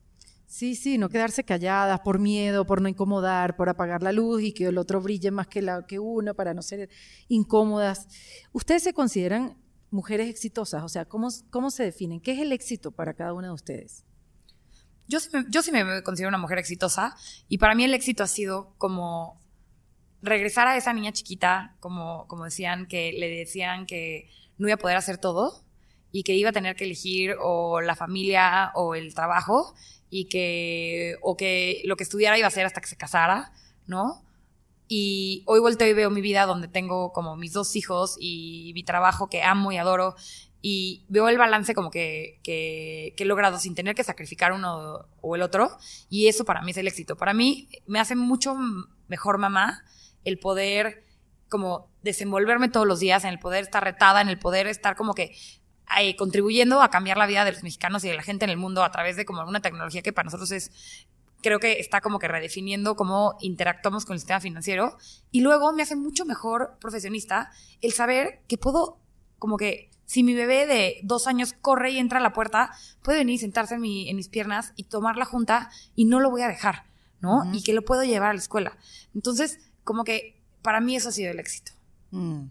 [0.48, 4.52] Sí, sí, no quedarse calladas por miedo, por no incomodar, por apagar la luz y
[4.52, 6.90] que el otro brille más que, la, que uno para no ser
[7.30, 8.08] incómodas.
[8.52, 9.58] ¿Ustedes se consideran
[9.92, 10.84] mujeres exitosas?
[10.84, 12.20] O sea, ¿cómo, cómo se definen?
[12.20, 14.04] ¿Qué es el éxito para cada una de ustedes?
[15.08, 15.20] Yo,
[15.50, 17.16] yo sí me considero una mujer exitosa
[17.50, 19.42] y para mí el éxito ha sido como
[20.22, 24.78] regresar a esa niña chiquita, como, como decían, que le decían que no iba a
[24.78, 25.64] poder hacer todo
[26.12, 29.74] y que iba a tener que elegir o la familia o el trabajo
[30.10, 33.52] y que, o que lo que estudiara iba a hacer hasta que se casara,
[33.88, 34.24] ¿no?
[34.94, 38.84] Y hoy vuelto y veo mi vida donde tengo como mis dos hijos y mi
[38.84, 40.16] trabajo que amo y adoro.
[40.62, 45.36] Y veo el balance como que, que, he logrado sin tener que sacrificar uno o
[45.38, 45.72] el otro.
[46.10, 47.16] Y eso para mí es el éxito.
[47.16, 48.54] Para mí me hace mucho
[49.08, 49.82] mejor mamá
[50.26, 51.06] el poder
[51.48, 55.14] como desenvolverme todos los días, en el poder estar retada, en el poder estar como
[55.14, 55.38] que
[56.02, 58.58] eh, contribuyendo a cambiar la vida de los mexicanos y de la gente en el
[58.58, 61.08] mundo a través de como alguna tecnología que para nosotros es
[61.42, 64.98] creo que está como que redefiniendo cómo interactuamos con el sistema financiero.
[65.32, 69.00] Y luego me hace mucho mejor profesionista el saber que puedo,
[69.40, 72.72] como que si mi bebé de dos años corre y entra a la puerta,
[73.02, 76.20] puede venir y sentarse en, mi, en mis piernas y tomar la junta y no
[76.20, 76.84] lo voy a dejar,
[77.22, 77.50] ¿no?
[77.54, 78.78] Y que lo puedo llevar a la escuela.
[79.16, 81.72] Entonces, como que para mí eso ha sido el éxito.
[82.12, 82.48] Mm.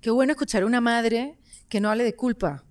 [0.00, 1.36] Qué bueno escuchar a una madre
[1.68, 2.62] que no hable de culpa,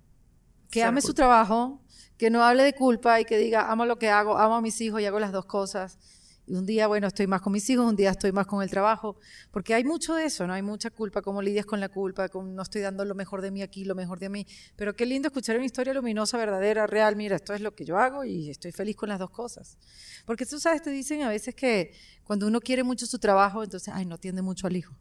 [0.70, 1.81] que ame su trabajo,
[2.22, 4.80] que no hable de culpa y que diga, amo lo que hago, amo a mis
[4.80, 5.98] hijos y hago las dos cosas.
[6.46, 8.70] Y un día, bueno, estoy más con mis hijos, un día estoy más con el
[8.70, 9.16] trabajo,
[9.50, 10.52] porque hay mucho de eso, ¿no?
[10.52, 13.50] Hay mucha culpa, cómo lidias con la culpa, con no estoy dando lo mejor de
[13.50, 14.46] mí aquí, lo mejor de mí.
[14.76, 17.16] Pero qué lindo escuchar una historia luminosa, verdadera, real.
[17.16, 19.76] Mira, esto es lo que yo hago y estoy feliz con las dos cosas.
[20.24, 21.92] Porque tú sabes, te dicen a veces que
[22.22, 24.94] cuando uno quiere mucho su trabajo, entonces, ay, no atiende mucho al hijo.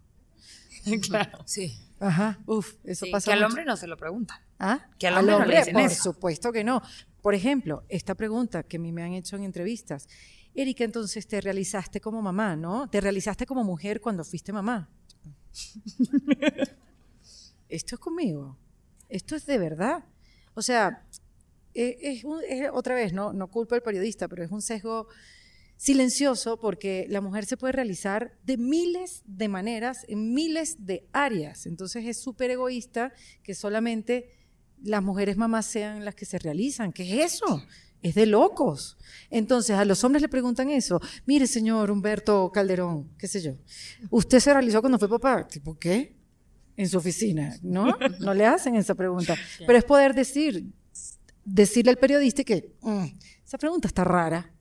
[1.07, 1.37] claro.
[1.45, 1.77] Sí.
[2.01, 3.29] Ajá, uf, eso pasa.
[3.29, 4.41] Que al hombre no se lo pregunta.
[4.57, 4.79] ¿Ah?
[4.97, 6.81] Que al hombre, no le dicen por supuesto que no.
[7.21, 10.07] Por ejemplo, esta pregunta que a mí me han hecho en entrevistas.
[10.53, 12.89] Erika, entonces te realizaste como mamá, ¿no?
[12.89, 14.89] Te realizaste como mujer cuando fuiste mamá.
[17.69, 18.57] Esto es conmigo.
[19.07, 20.03] Esto es de verdad.
[20.53, 21.05] O sea,
[21.73, 22.23] e, es,
[22.73, 25.07] otra vez, no, no culpa al periodista, pero es un sesgo
[25.77, 31.65] silencioso porque la mujer se puede realizar de miles de maneras, en miles de áreas.
[31.65, 34.29] Entonces es súper egoísta que solamente
[34.83, 36.91] las mujeres mamás sean las que se realizan.
[36.91, 37.63] ¿Qué es eso?
[38.01, 38.97] Es de locos.
[39.29, 40.99] Entonces, a los hombres le preguntan eso.
[41.25, 43.53] Mire, señor Humberto Calderón, qué sé yo.
[44.09, 45.47] ¿Usted se realizó cuando fue papá?
[45.47, 46.15] ¿Tipo qué?
[46.75, 47.95] En su oficina, ¿no?
[48.19, 49.35] No le hacen esa pregunta.
[49.59, 50.65] Pero es poder decir,
[51.45, 53.05] decirle al periodista que mm,
[53.45, 54.51] esa pregunta está rara.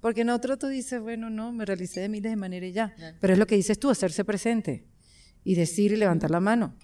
[0.00, 2.94] Porque en otro tú dices, bueno, no, me realicé de miles de maneras ya.
[3.20, 4.86] Pero es lo que dices tú, hacerse presente
[5.44, 6.74] y decir y levantar la mano.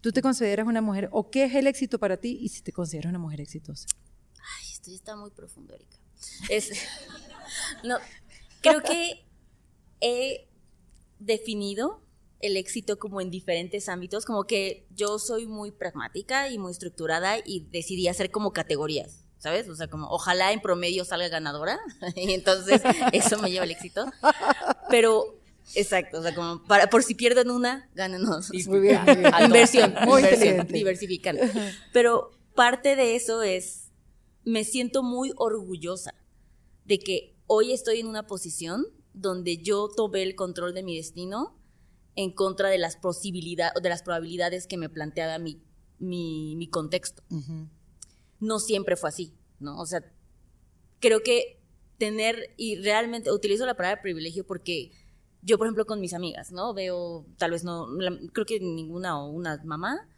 [0.00, 2.72] ¿Tú te consideras una mujer o qué es el éxito para ti y si te
[2.72, 3.86] consideras una mujer exitosa?
[4.72, 5.96] esto está muy profundo, Erika.
[6.48, 6.70] Es,
[7.84, 7.98] no,
[8.62, 9.26] creo que
[10.00, 10.48] he
[11.18, 12.02] definido
[12.40, 17.36] el éxito como en diferentes ámbitos, como que yo soy muy pragmática y muy estructurada
[17.44, 19.68] y decidí hacer como categorías, ¿sabes?
[19.68, 21.78] O sea, como ojalá en promedio salga ganadora
[22.16, 22.80] y entonces
[23.12, 24.06] eso me lleva al éxito.
[24.88, 25.39] Pero
[25.74, 28.50] Exacto, o sea, como para, por si pierden una, ganen dos.
[28.66, 29.00] Muy bien,
[29.44, 31.42] Inversión, muy inversión, diversificando.
[31.92, 33.90] Pero parte de eso es,
[34.44, 36.14] me siento muy orgullosa
[36.84, 41.56] de que hoy estoy en una posición donde yo tomé el control de mi destino
[42.16, 45.62] en contra de las posibilidades, de las probabilidades que me planteaba mi,
[45.98, 47.22] mi, contexto.
[48.40, 49.78] No siempre fue así, ¿no?
[49.78, 50.02] O sea,
[50.98, 51.60] creo que
[51.98, 54.92] tener, y realmente utilizo la palabra privilegio porque
[55.42, 56.74] yo, por ejemplo, con mis amigas, ¿no?
[56.74, 57.88] Veo, tal vez no,
[58.32, 60.08] creo que ninguna o una mamá,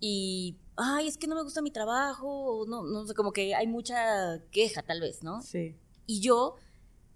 [0.00, 3.66] y, ay, es que no me gusta mi trabajo, no, no sé, como que hay
[3.66, 5.42] mucha queja, tal vez, ¿no?
[5.42, 5.74] Sí.
[6.06, 6.54] Y yo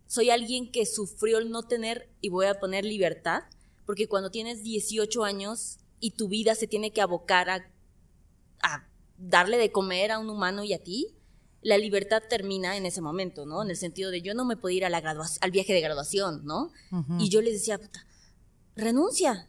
[0.06, 3.44] soy alguien que sufrió el no tener, y voy a poner libertad,
[3.86, 7.68] porque cuando tienes 18 años y tu vida se tiene que abocar a,
[9.16, 11.14] darle de comer a un humano y a ti,
[11.62, 13.62] la libertad termina en ese momento, ¿no?
[13.62, 14.98] En el sentido de yo no me puedo ir a la
[15.40, 16.72] al viaje de graduación, ¿no?
[17.18, 18.06] Y yo les decía, puta,
[18.76, 19.48] renuncia.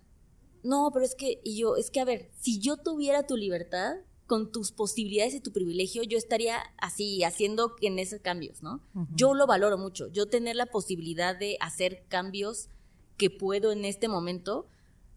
[0.63, 3.95] No, pero es que, y yo, es que a ver, si yo tuviera tu libertad,
[4.25, 8.81] con tus posibilidades y tu privilegio, yo estaría así, haciendo en esos cambios, ¿no?
[9.15, 10.07] Yo lo valoro mucho.
[10.07, 12.69] Yo tener la posibilidad de hacer cambios
[13.17, 14.67] que puedo en este momento,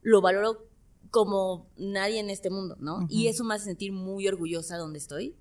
[0.03, 0.69] lo valoro
[1.11, 3.07] como nadie en este mundo, ¿no?
[3.09, 5.37] Y eso me hace sentir muy orgullosa donde estoy.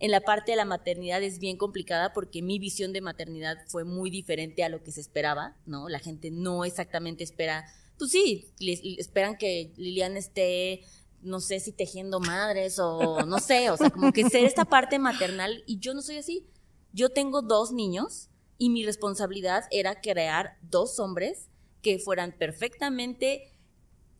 [0.00, 3.84] En la parte de la maternidad es bien complicada porque mi visión de maternidad fue
[3.84, 5.90] muy diferente a lo que se esperaba, ¿no?
[5.90, 7.66] La gente no exactamente espera,
[7.98, 8.50] pues sí,
[8.98, 10.84] esperan que Liliana esté,
[11.20, 14.98] no sé si tejiendo madres o no sé, o sea, como que ser esta parte
[14.98, 16.46] maternal y yo no soy así.
[16.94, 21.50] Yo tengo dos niños y mi responsabilidad era crear dos hombres
[21.82, 23.52] que fueran perfectamente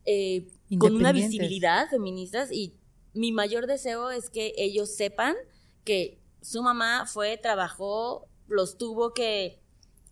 [0.05, 2.75] eh, con una visibilidad feministas y
[3.13, 5.35] mi mayor deseo es que ellos sepan
[5.83, 9.61] que su mamá fue, trabajó, los tuvo que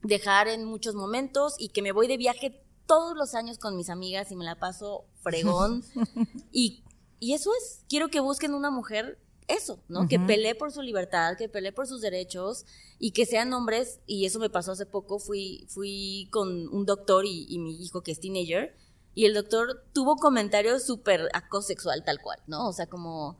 [0.01, 3.89] dejar en muchos momentos y que me voy de viaje todos los años con mis
[3.89, 5.83] amigas y me la paso fregón.
[6.51, 6.83] y,
[7.19, 10.07] y eso es, quiero que busquen una mujer eso, ¿no?
[10.07, 12.65] Que pelee por su libertad, que pelee por sus derechos
[12.99, 17.25] y que sean hombres, y eso me pasó hace poco, fui, fui con un doctor
[17.25, 18.75] y, mi hijo que es teenager,
[19.15, 22.67] y el doctor tuvo comentarios súper acosexual tal cual, ¿no?
[22.67, 23.37] O sea, como,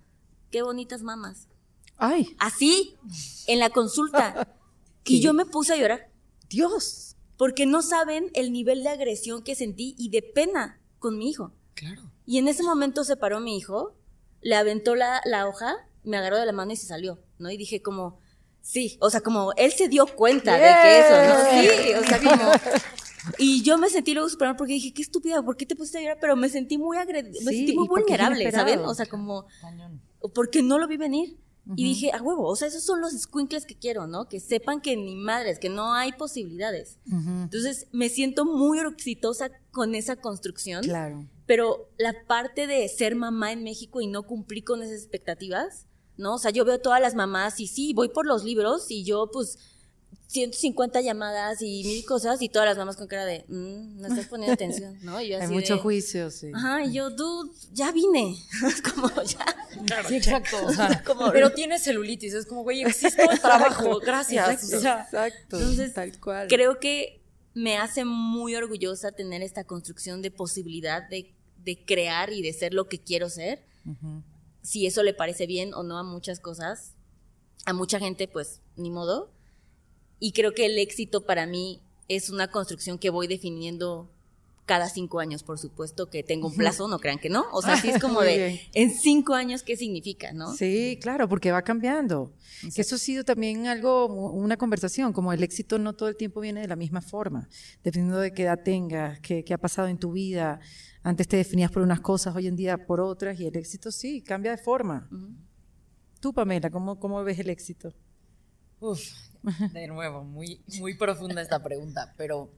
[0.50, 1.48] qué bonitas mamas.
[2.00, 2.36] Ay.
[2.40, 2.98] Así,
[3.46, 4.56] en la consulta.
[5.06, 6.10] y yo me puse a llorar.
[6.50, 7.16] Dios.
[7.38, 11.54] Porque no saben el nivel de agresión que sentí y de pena con mi hijo.
[11.76, 12.12] Claro.
[12.26, 13.96] Y en ese momento se paró mi hijo,
[14.42, 17.50] le aventó la, la hoja me agarró de la mano y se salió, ¿no?
[17.50, 18.20] Y dije como,
[18.62, 21.52] sí, o sea, como él se dio cuenta de que eso, ¿no?
[21.52, 22.52] Sí, o sea, como...
[23.38, 26.02] Y yo me sentí luego super porque dije, qué estúpida, ¿por qué te pusiste a
[26.02, 26.18] llorar?
[26.20, 28.80] Pero me sentí muy agred me sentí muy vulnerable, ¿saben?
[28.80, 29.46] O sea, como,
[30.34, 31.38] porque no lo vi venir.
[31.76, 34.28] Y dije, a huevo, o sea, esos son los squinkles que quiero, ¿no?
[34.28, 36.98] Que sepan que ni madres, que no hay posibilidades.
[37.06, 40.84] Entonces, me siento muy exitosa con esa construcción.
[40.84, 41.28] Claro.
[41.46, 45.86] Pero la parte de ser mamá en México y no cumplir con esas expectativas,
[46.18, 46.36] ¿no?
[46.36, 49.30] O sea, yo veo todas las mamás y sí, voy por los libros y yo
[49.32, 49.58] pues
[50.28, 54.28] 150 llamadas y mil cosas y todas las mamás con cara de, mm, no estás
[54.28, 55.18] poniendo atención, ¿no?
[55.18, 56.52] Hay mucho juicio, sí.
[56.54, 58.38] Ajá, y yo, dude, ya vine.
[58.68, 59.46] es como, ya.
[59.86, 60.58] Claro, sí, exacto.
[60.66, 61.04] O sea,
[61.34, 64.72] pero tienes celulitis, es como, güey, existe el trabajo, gracias.
[64.72, 66.48] Exacto, entonces, tal cual.
[66.48, 72.42] Creo que me hace muy orgullosa tener esta construcción de posibilidad de, de crear y
[72.44, 73.66] de ser lo que quiero ser.
[73.86, 74.22] Uh
[74.62, 76.96] si eso le parece bien o no a muchas cosas,
[77.66, 79.32] a mucha gente pues ni modo.
[80.20, 84.10] Y creo que el éxito para mí es una construcción que voy definiendo
[84.70, 87.46] cada cinco años, por supuesto que tengo un plazo, no crean que no.
[87.54, 90.54] O sea, sí es como de en cinco años, ¿qué significa, no?
[90.54, 92.32] Sí, claro, porque va cambiando.
[92.76, 96.62] Eso ha sido también algo, una conversación, como el éxito no todo el tiempo viene
[96.62, 97.50] de la misma forma,
[97.84, 100.60] dependiendo de qué edad tengas, qué, qué ha pasado en tu vida,
[101.02, 104.22] antes te definías por unas cosas, hoy en día por otras, y el éxito sí,
[104.22, 105.10] cambia de forma.
[106.20, 107.92] Tú, Pamela, ¿cómo, ¿cómo ves el éxito?
[108.80, 109.02] Uf,
[109.74, 112.50] de nuevo, muy, muy profunda esta pregunta, pero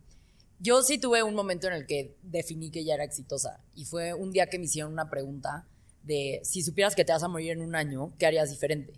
[0.60, 4.14] yo sí tuve un momento en el que definí que ya era exitosa, y fue
[4.14, 5.66] un día que me hicieron una pregunta
[6.04, 8.94] de si supieras que te vas a morir en un año, ¿qué harías diferente?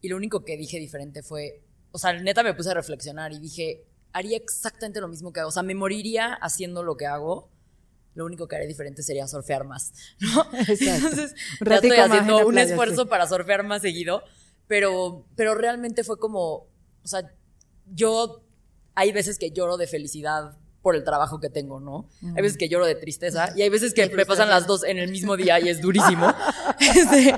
[0.00, 3.38] Y lo único que dije diferente fue, o sea, neta me puse a reflexionar y
[3.38, 7.50] dije, haría exactamente lo mismo que hago, o sea, me moriría haciendo lo que hago,
[8.14, 10.46] lo único que haré diferente sería surfear más, ¿no?
[10.52, 11.34] Entonces,
[11.64, 14.22] ya estoy haciendo un esfuerzo para surfear más seguido,
[14.66, 16.66] pero, pero realmente fue como,
[17.06, 17.22] o sea,
[17.94, 18.42] yo,
[18.96, 22.08] hay veces que lloro de felicidad por el trabajo que tengo, ¿no?
[22.34, 24.98] Hay veces que lloro de tristeza y hay veces que me pasan las dos en
[24.98, 26.26] el mismo día y es durísimo.
[26.80, 27.36] Este,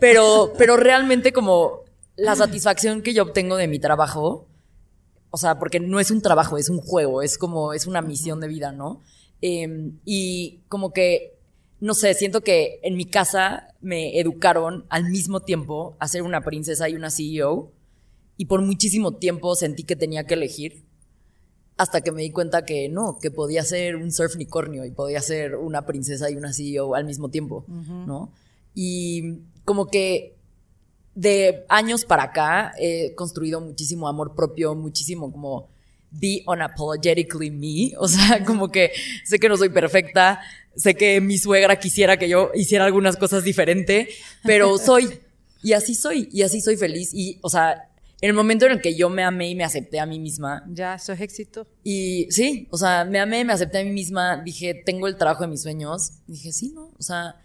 [0.00, 1.84] pero, pero realmente como
[2.16, 4.48] la satisfacción que yo obtengo de mi trabajo,
[5.30, 8.40] o sea, porque no es un trabajo, es un juego, es como, es una misión
[8.40, 9.00] de vida, ¿no?
[9.40, 11.38] Em, y como que,
[11.78, 16.40] no sé, siento que en mi casa me educaron al mismo tiempo a ser una
[16.40, 17.70] princesa y una CEO.
[18.36, 20.84] Y por muchísimo tiempo sentí que tenía que elegir
[21.76, 25.20] hasta que me di cuenta que no, que podía ser un surf unicornio y podía
[25.20, 28.32] ser una princesa y una CEO al mismo tiempo, ¿no?
[28.74, 30.36] Y como que
[31.14, 35.68] de años para acá he construido muchísimo amor propio, muchísimo como
[36.10, 38.92] be unapologetically me, o sea, como que
[39.24, 40.40] sé que no soy perfecta,
[40.76, 44.08] sé que mi suegra quisiera que yo hiciera algunas cosas diferente,
[44.44, 45.20] pero soy
[45.62, 47.90] y así soy y así soy feliz y, o sea,
[48.24, 50.64] en el momento en el que yo me amé y me acepté a mí misma.
[50.72, 51.66] Ya, eso es éxito.
[51.82, 55.42] Y sí, o sea, me amé, me acepté a mí misma, dije, tengo el trabajo
[55.42, 56.22] de mis sueños.
[56.26, 57.42] Dije, sí, no, o sea,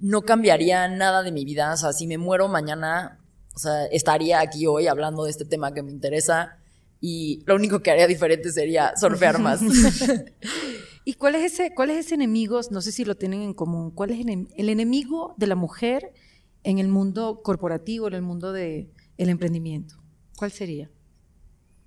[0.00, 1.74] no cambiaría nada de mi vida.
[1.74, 3.20] O sea, si me muero mañana,
[3.54, 6.56] o sea, estaría aquí hoy hablando de este tema que me interesa
[7.02, 9.60] y lo único que haría diferente sería surfear más.
[11.04, 12.62] ¿Y cuál es ese, cuál es ese enemigo?
[12.70, 13.90] No sé si lo tienen en común.
[13.90, 16.14] ¿Cuál es el enemigo de la mujer
[16.62, 20.02] en el mundo corporativo, en el mundo del el emprendimiento?
[20.36, 20.90] ¿Cuál sería?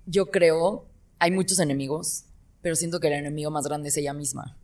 [0.06, 0.86] Yo creo,
[1.18, 2.24] hay muchos enemigos,
[2.62, 4.56] pero siento que el enemigo más grande es ella misma.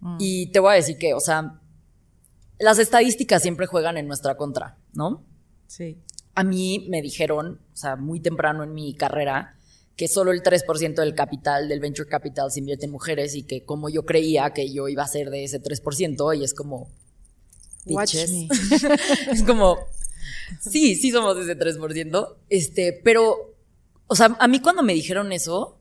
[0.00, 0.16] Mm.
[0.18, 1.60] Y te voy a decir que, o sea,
[2.58, 5.24] las estadísticas siempre juegan en nuestra contra, ¿no?
[5.66, 5.98] Sí.
[6.34, 9.56] A mí me dijeron, o sea, muy temprano en mi carrera,
[9.96, 13.64] que solo el 3% del capital, del venture capital, se invierte en mujeres y que
[13.64, 16.88] como yo creía que yo iba a ser de ese 3%, y es como...
[17.86, 18.48] Watch me.
[19.30, 19.78] es como,
[20.60, 22.36] Sí, sí somos ese 3%.
[22.48, 23.54] Este, pero,
[24.06, 25.78] o sea, a mí cuando me dijeron eso,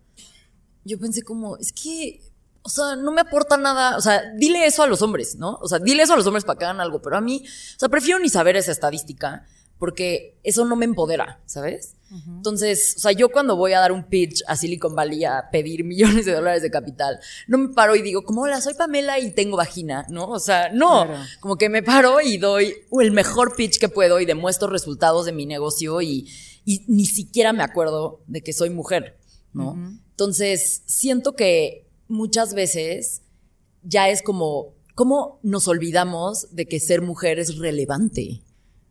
[0.84, 2.22] yo pensé como, es que,
[2.62, 3.98] o sea, no me aporta nada.
[3.98, 5.58] O sea, dile eso a los hombres, ¿no?
[5.62, 7.02] O sea, dile eso a los hombres para que hagan algo.
[7.02, 9.46] Pero a mí, o sea, prefiero ni saber esa estadística
[9.78, 11.96] porque eso no me empodera, ¿sabes?
[12.14, 15.84] Entonces, o sea, yo cuando voy a dar un pitch a Silicon Valley a pedir
[15.86, 19.32] millones de dólares de capital, no me paro y digo, como, hola, soy Pamela y
[19.32, 20.28] tengo vagina, ¿no?
[20.28, 21.08] O sea, no,
[21.40, 25.32] como que me paro y doy el mejor pitch que puedo y demuestro resultados de
[25.32, 26.30] mi negocio y,
[26.66, 29.18] y ni siquiera me acuerdo de que soy mujer,
[29.54, 29.76] ¿no?
[30.12, 33.24] Entonces, siento que muchas veces
[33.82, 38.42] ya es como, ¿cómo nos olvidamos de que ser mujer es relevante?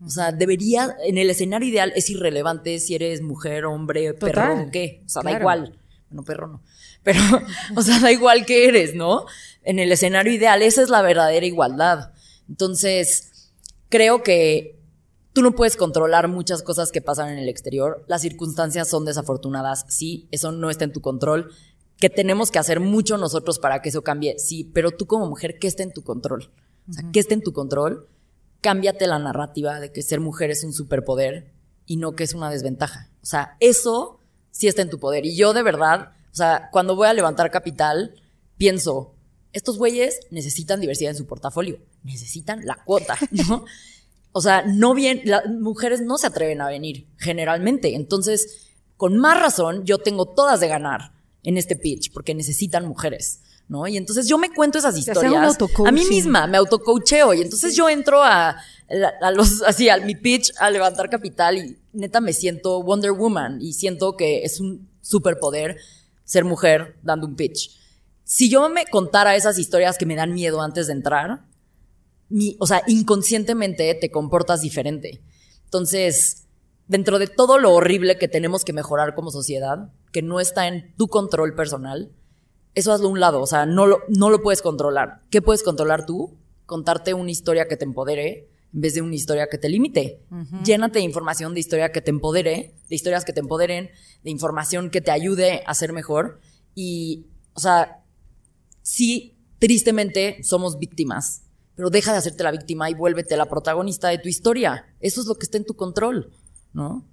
[0.05, 4.71] O sea, debería, en el escenario ideal es irrelevante si eres mujer, hombre, perro o
[4.71, 5.03] qué.
[5.07, 5.79] O sea, da igual.
[6.11, 6.63] Bueno, perro no.
[7.03, 7.21] Pero,
[7.77, 9.27] o sea, da igual que eres, ¿no?
[9.63, 12.13] En el escenario ideal, esa es la verdadera igualdad.
[12.49, 13.51] Entonces,
[13.89, 14.81] creo que
[15.33, 18.05] tú no puedes controlar muchas cosas que pasan en el exterior.
[18.09, 21.51] Las circunstancias son desafortunadas, sí, eso no está en tu control.
[21.99, 25.59] Que tenemos que hacer mucho nosotros para que eso cambie, sí, pero tú como mujer,
[25.61, 26.51] ¿qué está en tu control?
[26.89, 28.09] O sea, ¿qué está en tu control?
[28.63, 31.53] Cámbiate la narrativa de que ser mujer es un superpoder
[31.85, 33.11] y no que es una desventaja.
[33.23, 35.27] O sea, eso sí está en tu poder.
[35.27, 38.15] Y yo de verdad, o sea, cuando voy a levantar capital,
[38.57, 39.15] pienso,
[39.53, 43.67] estos güeyes necesitan diversidad en su portafolio, necesitan la cuota, ¿no?
[44.33, 47.95] O sea, no bien, las mujeres no se atreven a venir generalmente.
[47.95, 53.43] Entonces, con más razón, yo tengo todas de ganar en este pitch porque necesitan mujeres.
[53.69, 53.87] ¿No?
[53.87, 55.57] Y entonces yo me cuento esas historias
[55.87, 58.57] a mí misma, me autocoacheo y entonces yo entro a,
[59.35, 63.73] los, así, a mi pitch a levantar capital y neta me siento Wonder Woman y
[63.73, 65.77] siento que es un superpoder
[66.25, 67.79] ser mujer dando un pitch.
[68.25, 71.45] Si yo me contara esas historias que me dan miedo antes de entrar,
[72.29, 75.23] mi, o sea, inconscientemente te comportas diferente.
[75.65, 76.47] Entonces,
[76.87, 80.95] dentro de todo lo horrible que tenemos que mejorar como sociedad, que no está en
[80.97, 82.13] tu control personal,
[82.75, 85.23] eso hazlo a un lado, o sea, no lo, no lo puedes controlar.
[85.31, 86.39] ¿Qué puedes controlar tú?
[86.67, 90.23] Contarte una historia que te empodere en vez de una historia que te limite.
[90.65, 93.91] Llénate de información de historia que te empodere, de historias que te empoderen,
[94.23, 96.41] de información que te ayude a ser mejor.
[96.75, 98.03] Y, o sea,
[98.81, 101.43] sí, tristemente somos víctimas,
[101.75, 104.87] pero deja de hacerte la víctima y vuélvete la protagonista de tu historia.
[105.01, 106.33] Eso es lo que está en tu control,
[106.73, 107.07] ¿no?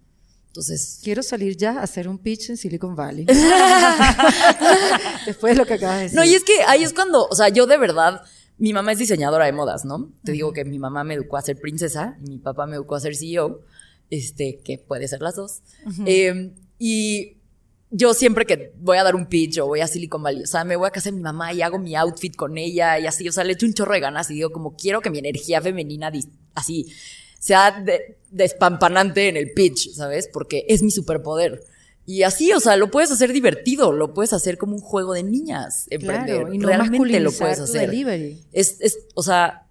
[0.50, 1.00] Entonces.
[1.04, 3.26] Quiero salir ya a hacer un pitch en Silicon Valley.
[5.26, 6.18] Después de lo que acabas de decir.
[6.18, 8.24] No, y es que ahí es cuando, o sea, yo de verdad,
[8.58, 10.12] mi mamá es diseñadora de modas, ¿no?
[10.24, 12.96] Te digo que mi mamá me educó a ser princesa y mi papá me educó
[12.96, 13.62] a ser CEO,
[14.10, 15.62] este, que puede ser las dos.
[16.06, 17.38] Em, y
[17.92, 20.64] yo siempre que voy a dar un pitch o voy a Silicon Valley, o sea,
[20.64, 23.30] me voy a casa de mi mamá y hago mi outfit con ella y así,
[23.30, 25.62] o sea, le echo un chorro de ganas y digo como quiero que mi energía
[25.62, 26.12] femenina
[26.56, 26.88] así
[27.40, 27.84] sea
[28.30, 30.30] despampanante en el pitch, ¿sabes?
[30.32, 31.64] Porque es mi superpoder.
[32.06, 35.24] Y así, o sea, lo puedes hacer divertido, lo puedes hacer como un juego de
[35.24, 36.38] niñas, emprender.
[36.38, 37.94] Claro, y no Realmente lo puedes hacer.
[38.52, 39.68] Es, es, o sea,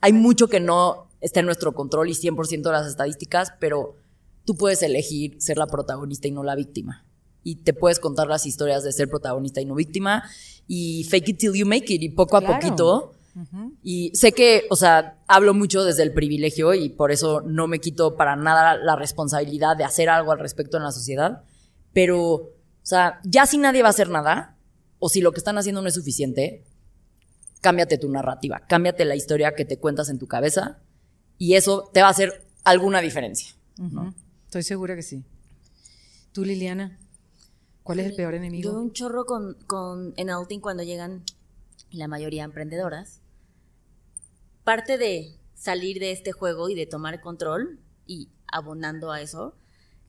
[0.00, 3.96] hay mucho que no está en nuestro control y 100% de las estadísticas, pero
[4.44, 7.04] tú puedes elegir ser la protagonista y no la víctima.
[7.42, 10.22] Y te puedes contar las historias de ser protagonista y no víctima
[10.66, 13.14] y fake it till you make it y poco a poquito.
[13.82, 17.78] Y sé que, o sea, hablo mucho desde el privilegio y por eso no me
[17.78, 21.44] quito para nada la responsabilidad de hacer algo al respecto en la sociedad,
[21.92, 22.52] pero, o
[22.82, 24.56] sea, ya si nadie va a hacer nada,
[24.98, 26.64] o si lo que están haciendo no es suficiente,
[27.60, 30.78] cámbiate tu narrativa, cámbiate la historia que te cuentas en tu cabeza
[31.38, 33.54] y eso te va a hacer alguna diferencia.
[34.44, 35.24] Estoy segura que sí.
[36.32, 36.98] ¿Tú, Liliana?
[37.82, 38.70] ¿Cuál es el peor enemigo?
[38.70, 41.24] Yo un chorro con, con en Outing cuando llegan
[41.90, 43.19] la mayoría emprendedoras.
[44.70, 49.56] Parte de salir de este juego y de tomar control y abonando a eso,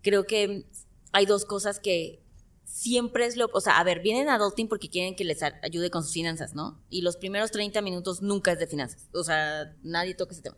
[0.03, 0.68] creo que
[1.12, 2.22] hay dos cosas que
[2.64, 5.89] siempre es lo, o sea, a ver, vienen a Adulting porque quieren que les ayude
[5.89, 6.80] con sus finanzas, ¿no?
[6.91, 10.57] Y los primeros 30 minutos nunca es de finanzas, o sea, nadie toca ese tema.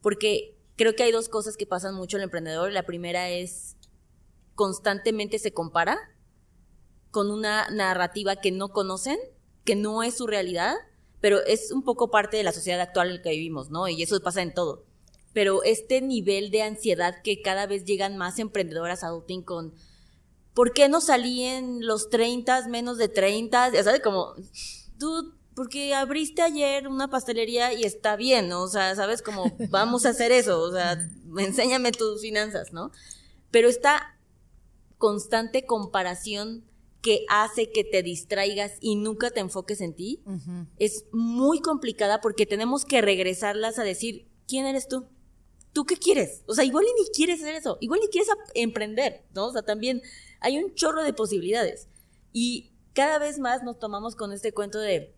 [0.00, 2.72] Porque creo que hay dos cosas que pasan mucho el emprendedor.
[2.72, 3.76] La primera es
[4.54, 5.98] constantemente se compara
[7.10, 9.18] con una narrativa que no conocen,
[9.66, 10.74] que no es su realidad,
[11.22, 13.88] pero es un poco parte de la sociedad actual en la que vivimos, ¿no?
[13.88, 14.84] Y eso pasa en todo.
[15.32, 19.72] Pero este nivel de ansiedad que cada vez llegan más emprendedoras adulting con
[20.52, 23.70] ¿por qué no salí en los 30, menos de 30?
[23.70, 24.34] Ya sabes, como,
[24.98, 28.62] tú, porque abriste ayer una pastelería y está bien, ¿no?
[28.62, 31.08] O sea, sabes, como, vamos a hacer eso, o sea,
[31.38, 32.90] enséñame tus finanzas, ¿no?
[33.50, 34.18] Pero esta
[34.98, 36.64] constante comparación
[37.02, 40.22] que hace que te distraigas y nunca te enfoques en ti,
[40.78, 45.08] es muy complicada porque tenemos que regresarlas a decir, ¿quién eres tú?
[45.72, 46.42] ¿Tú qué quieres?
[46.46, 49.46] O sea, igual ni quieres hacer eso, igual ni quieres emprender, ¿no?
[49.48, 50.00] O sea, también
[50.40, 51.88] hay un chorro de posibilidades.
[52.32, 55.12] Y cada vez más nos tomamos con este cuento de,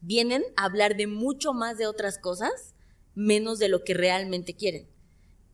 [0.00, 2.74] vienen a hablar de mucho más de otras cosas,
[3.14, 4.88] menos de lo que realmente quieren.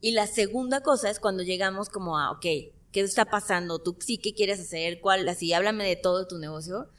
[0.01, 2.45] Y la segunda cosa es cuando llegamos como a, ok,
[2.91, 3.79] ¿qué está pasando?
[3.79, 4.99] ¿Tú sí qué quieres hacer?
[5.01, 5.27] ¿Cuál?
[5.27, 6.89] Así, háblame de todo tu negocio.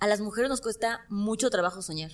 [0.00, 2.12] A las mujeres nos cuesta mucho trabajo soñar.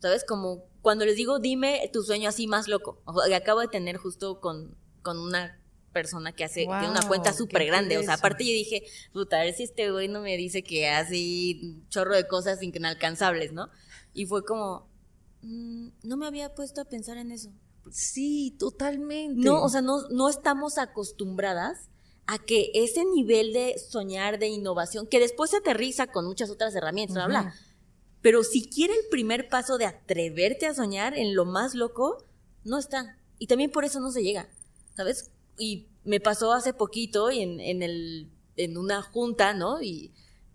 [0.00, 0.24] ¿Sabes?
[0.24, 3.00] Como cuando les digo, dime tu sueño así más loco.
[3.34, 5.62] acabo de tener justo con, con una
[5.92, 7.98] persona que hace una cuenta súper grande.
[7.98, 8.82] O sea, aparte yo dije,
[9.12, 12.60] puta, a ver si este güey no me dice que hace un chorro de cosas
[12.62, 13.68] inalcanzables, ¿no?
[14.12, 14.88] Y fue como,
[15.42, 17.50] mm, no me había puesto a pensar en eso.
[17.90, 19.40] Sí, totalmente.
[19.40, 21.90] No, o sea, no, no estamos acostumbradas
[22.26, 26.74] a que ese nivel de soñar, de innovación, que después se aterriza con muchas otras
[26.74, 27.54] herramientas, uh bla,
[28.20, 32.24] pero si quiere el primer paso de atreverte a soñar en lo más loco,
[32.64, 33.18] no está.
[33.38, 34.48] Y también por eso no se llega,
[34.96, 35.32] ¿sabes?
[35.58, 39.82] Y me pasó hace poquito y en, en, el, en una junta, ¿no?
[39.82, 40.12] Y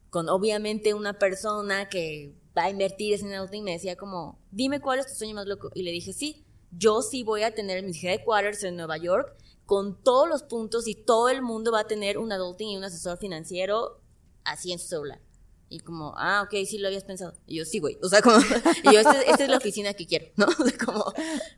[0.09, 4.79] con obviamente una persona que va a invertir en auto y me decía como, dime
[4.79, 5.69] cuál es tu sueño más loco.
[5.75, 9.35] Y le dije, sí, yo sí voy a tener mis headquarters en Nueva York
[9.67, 12.85] con todos los puntos y todo el mundo va a tener un adulting y un
[12.85, 13.99] asesor financiero
[14.45, 15.21] así en su celular.
[15.69, 17.33] Y como, ah, ok, sí lo habías pensado.
[17.45, 17.97] Y yo, sí, güey.
[18.01, 18.37] O sea, como,
[18.83, 20.45] y yo, esta, es la oficina que quiero, ¿no?
[20.59, 21.03] O sea, como,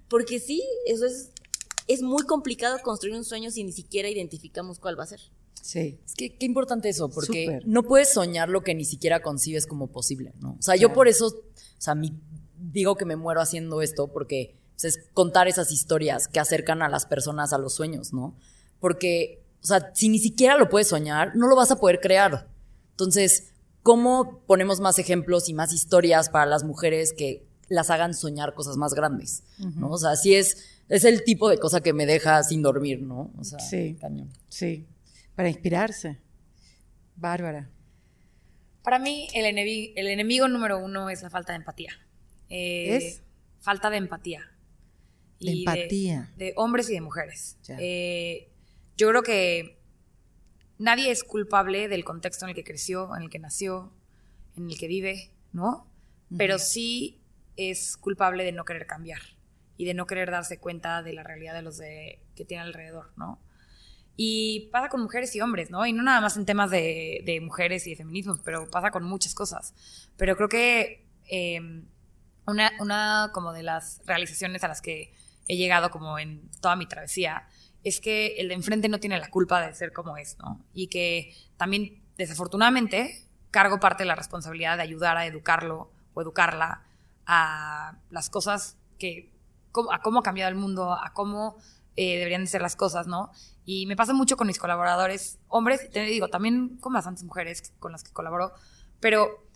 [0.10, 1.30] porque sí, eso es,
[1.88, 5.22] es muy complicado construir un sueño si ni siquiera identificamos cuál va a ser.
[5.62, 6.00] Sí.
[6.04, 9.92] Es que qué importante eso, porque no puedes soñar lo que ni siquiera concibes como
[9.92, 10.56] posible, ¿no?
[10.58, 11.94] O sea, yo por eso, o sea,
[12.58, 16.90] digo que me muero haciendo esto, porque pues, es contar esas historias que acercan a
[16.90, 18.34] las personas a los sueños, ¿no?
[18.80, 22.48] Porque, o sea, si ni siquiera lo puedes soñar, no lo vas a poder crear.
[22.92, 23.52] Entonces,
[23.84, 28.78] ¿cómo ponemos más ejemplos y más historias para las mujeres que las hagan soñar cosas
[28.78, 29.44] más grandes?
[29.58, 29.90] ¿no?
[29.90, 33.34] O sea, sí es, es el tipo de cosa que me deja sin dormir, ¿no?
[33.38, 33.98] O sea, sí,
[34.48, 34.88] Sí,
[35.36, 36.20] para inspirarse.
[37.18, 37.70] Bárbara.
[38.82, 41.92] Para mí, el, enemigo, el enemigo número uno es la falta de empatía.
[42.48, 43.22] Eh, ¿Es?
[43.60, 44.50] Falta de empatía.
[45.40, 46.32] De empatía.
[46.38, 47.58] De, hombres y de mujeres.
[47.70, 48.50] Eh,
[48.98, 49.80] yo creo que
[50.78, 53.94] nadie es culpable del contexto en el que creció, en el que nació,
[54.56, 55.88] en el que vive, ¿no?
[56.38, 57.22] Pero sí
[57.56, 59.22] es culpable de no querer cambiar
[59.78, 63.12] y de no querer darse cuenta de la realidad de los de, que tiene alrededor,
[63.16, 63.40] ¿no?
[64.16, 65.86] Y pasa con mujeres y hombres, ¿no?
[65.86, 69.34] Y no nada más en temas de, mujeres y de feminismos, pero pasa con muchas
[69.34, 69.74] cosas.
[70.18, 71.86] Pero creo que em,
[72.46, 75.14] una, una como de las realizaciones a las que
[75.50, 77.48] he llegado como en toda mi travesía,
[77.84, 80.64] es que el de enfrente no tiene la culpa de ser como es, ¿no?
[80.74, 86.84] Y que también, desafortunadamente, cargo parte de la responsabilidad de ayudar a educarlo o educarla
[87.26, 89.34] a las cosas que,
[89.92, 91.58] a cómo ha cambiado el mundo, a cómo
[91.96, 93.32] eh, deberían de ser las cosas, ¿no?
[93.66, 97.92] Y me pasa mucho con mis colaboradores, hombres, te digo, también con bastantes mujeres con
[97.92, 98.54] las que colaboro,
[99.00, 99.48] pero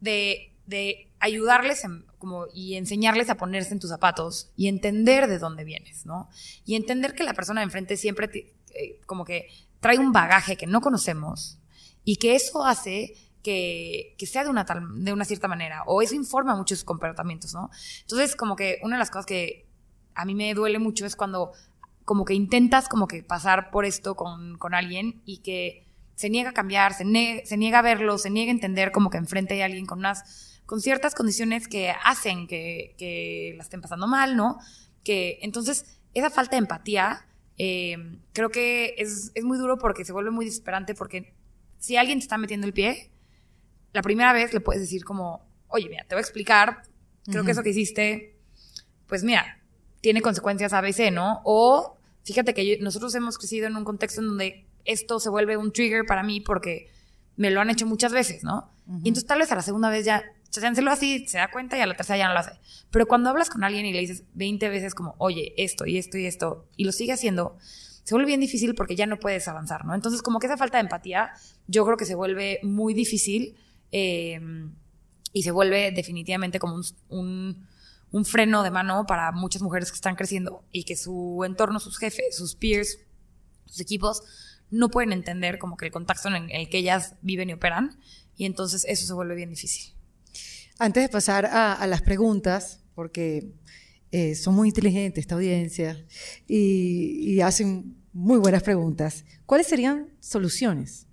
[0.00, 1.82] de, de ayudarles
[2.18, 6.28] como, y enseñarles a ponerse en tus zapatos y entender de dónde vienes, ¿no?
[6.66, 8.30] Y entender que la persona de enfrente siempre
[8.74, 9.48] eh, como que
[9.80, 11.58] trae un bagaje que no conocemos
[12.04, 16.02] y que eso hace que, que, sea de una, tal, de una cierta manera, o
[16.02, 17.70] eso informa muchos comportamientos, ¿no?
[18.02, 19.66] Entonces, como que una de las cosas que
[20.14, 21.52] a mí me duele mucho es cuando
[22.04, 26.50] como que intentas como que pasar por esto con, con alguien y que se niega
[26.50, 27.04] a cambiar, se,
[27.46, 30.53] se, niega a verlo, se niega a entender como que enfrente hay alguien con unas,
[30.66, 34.58] con ciertas condiciones que hacen que, que la estén pasando mal, ¿no?
[35.02, 37.26] Que entonces esa falta de empatía
[37.58, 41.34] eh, creo que es, es muy duro porque se vuelve muy desesperante porque
[41.78, 43.10] si alguien te está metiendo el pie,
[43.92, 46.82] la primera vez le puedes decir como, oye, mira, te voy a explicar,
[47.26, 48.36] creo que eso que hiciste,
[49.06, 49.62] pues mira,
[50.00, 51.40] tiene consecuencias a veces, ¿no?
[51.44, 55.72] O fíjate que nosotros hemos crecido en un contexto en donde esto se vuelve un
[55.72, 56.90] trigger para mí porque
[57.36, 58.70] me lo han hecho muchas veces, ¿no?
[58.86, 60.22] Y entonces tal vez a la segunda vez ya,
[60.60, 62.52] lo así, se da cuenta y a la tercera ya no lo hace.
[62.90, 66.18] Pero cuando hablas con alguien y le dices 20 veces como, oye, esto y esto
[66.18, 67.56] y esto, y lo sigue haciendo,
[68.02, 69.94] se vuelve bien difícil porque ya no puedes avanzar, ¿no?
[69.94, 71.30] Entonces como que esa falta de empatía,
[71.66, 73.56] yo creo que se vuelve muy difícil
[73.92, 74.40] eh,
[75.32, 77.66] y se vuelve definitivamente como un
[78.14, 81.98] un freno de mano para muchas mujeres que están creciendo y que su entorno, sus
[81.98, 83.00] jefes, sus peers,
[83.66, 84.22] sus equipos,
[84.70, 87.98] no pueden entender como que el contexto en el que ellas viven y operan
[88.36, 89.93] y entonces eso se vuelve bien difícil.
[90.78, 93.52] Antes de pasar a, las preguntas, porque
[94.10, 96.04] eh, son muy inteligentes esta audiencia
[96.46, 101.06] y, y hacen muy buenas preguntas, ¿cuáles serían soluciones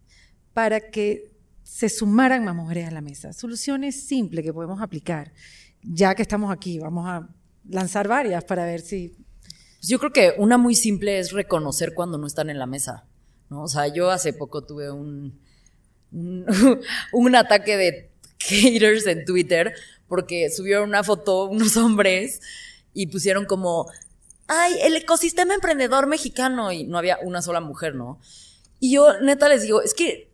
[0.53, 1.31] para que
[1.63, 3.33] se sumaran más mujeres a la mesa?
[3.33, 5.31] Soluciones simples que podemos aplicar
[5.83, 7.27] ya que estamos aquí, vamos a
[7.69, 9.15] lanzar varias para ver si...
[9.81, 13.05] Yo creo que una muy simple es reconocer cuando no están en la mesa,
[13.49, 13.63] ¿no?
[13.63, 15.39] O sea, yo hace poco tuve un,
[16.11, 18.10] un, ataque de
[18.47, 19.73] haters en Twitter
[20.07, 22.41] porque subieron una foto unos hombres
[22.93, 23.89] y pusieron como,
[24.47, 28.19] ay, el ecosistema emprendedor mexicano y no había una sola mujer, ¿no?
[28.79, 30.31] Y yo neta les digo, es que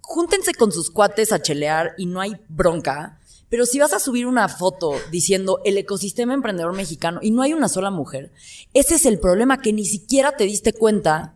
[0.00, 4.26] júntense con sus cuates a chelear y no hay bronca pero si vas a subir
[4.26, 8.32] una foto diciendo el ecosistema emprendedor mexicano y no hay una sola mujer,
[8.72, 11.34] ese es el problema, que ni siquiera te diste cuenta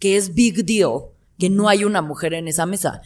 [0.00, 1.04] que es big deal
[1.38, 3.00] que no hay una mujer en esa mesa.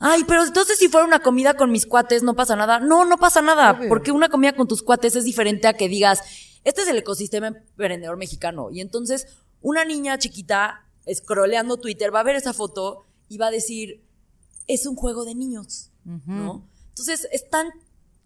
[0.00, 2.80] Ay, pero entonces si fuera una comida con mis cuates no pasa nada.
[2.80, 6.22] No, no pasa nada, porque una comida con tus cuates es diferente a que digas,
[6.64, 8.70] este es el ecosistema emprendedor mexicano.
[8.70, 9.26] Y entonces
[9.60, 14.02] una niña chiquita, scrolleando Twitter, va a ver esa foto y va a decir,
[14.66, 16.66] es un juego de niños, ¿no?
[16.88, 17.68] Entonces, están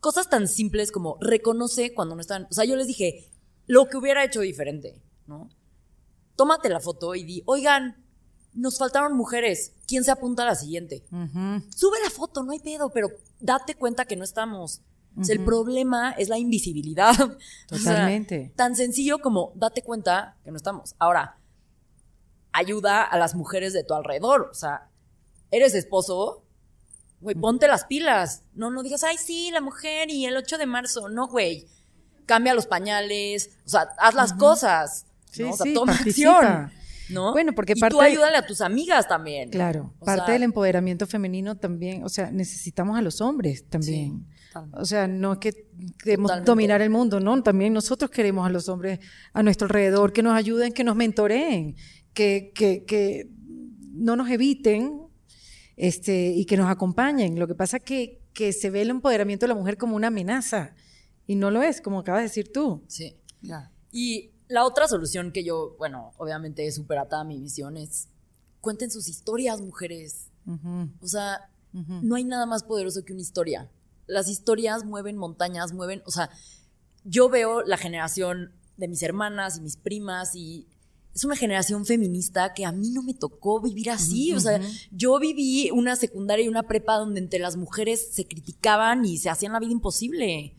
[0.00, 2.46] cosas tan simples como reconoce cuando no están.
[2.50, 3.30] O sea, yo les dije
[3.66, 5.50] lo que hubiera hecho diferente, ¿no?
[6.36, 8.03] Tómate la foto y di, oigan,
[8.54, 9.72] nos faltaron mujeres.
[9.86, 11.04] ¿Quién se apunta a la siguiente?
[11.10, 13.08] Sube la foto, no hay pedo, pero
[13.40, 14.80] date cuenta que no estamos.
[15.28, 17.14] el problema es la invisibilidad.
[17.68, 18.52] Totalmente.
[18.56, 20.94] tan sencillo como date cuenta que no estamos.
[20.98, 21.38] Ahora,
[22.52, 24.48] ayuda a las mujeres de tu alrededor.
[24.50, 24.88] O sea,
[25.50, 26.40] eres esposo,
[27.20, 28.42] Güey, ponte las pilas.
[28.52, 31.08] No, no digas, ay, sí, la mujer y el 8 de marzo.
[31.08, 31.66] No, güey.
[32.26, 33.50] Cambia los pañales.
[33.64, 35.06] O sea, haz las cosas.
[35.30, 36.70] Sí, O sea, toma acción.
[37.10, 37.32] ¿No?
[37.32, 37.94] Bueno, porque y parte.
[37.94, 39.50] tú ayúdale a tus amigas también.
[39.50, 39.92] Claro.
[40.04, 42.04] parte del empoderamiento femenino también.
[42.04, 44.26] O sea, necesitamos a los hombres también.
[44.72, 45.68] o sea, no es que
[46.02, 47.42] queremos dominar el mundo, no.
[47.42, 49.00] También nosotros queremos a los hombres
[49.32, 51.76] a nuestro alrededor que nos ayuden, que nos mentoreen,
[52.12, 53.28] que, que, que
[53.92, 55.02] no nos eviten
[55.76, 57.38] este, y que nos acompañen.
[57.38, 60.08] Lo que pasa es que, que se ve el empoderamiento de la mujer como una
[60.08, 60.74] amenaza
[61.26, 62.84] y no lo es, como acabas de decir tú.
[62.86, 63.16] Sí.
[63.90, 68.06] Y la otra solución que yo, bueno, obviamente es súper atada a mi misión es
[68.60, 70.30] cuenten sus historias, mujeres.
[71.00, 73.68] O sea, no hay nada más poderoso que una historia.
[74.06, 76.30] Las historias mueven montañas, mueven, o sea,
[77.02, 80.68] yo veo la generación de mis hermanas y mis primas y
[81.12, 84.34] es una generación feminista que a mí no me tocó vivir así.
[84.34, 84.60] O sea,
[84.92, 89.30] yo viví una secundaria y una prepa donde entre las mujeres se criticaban y se
[89.30, 90.54] hacían la vida imposible.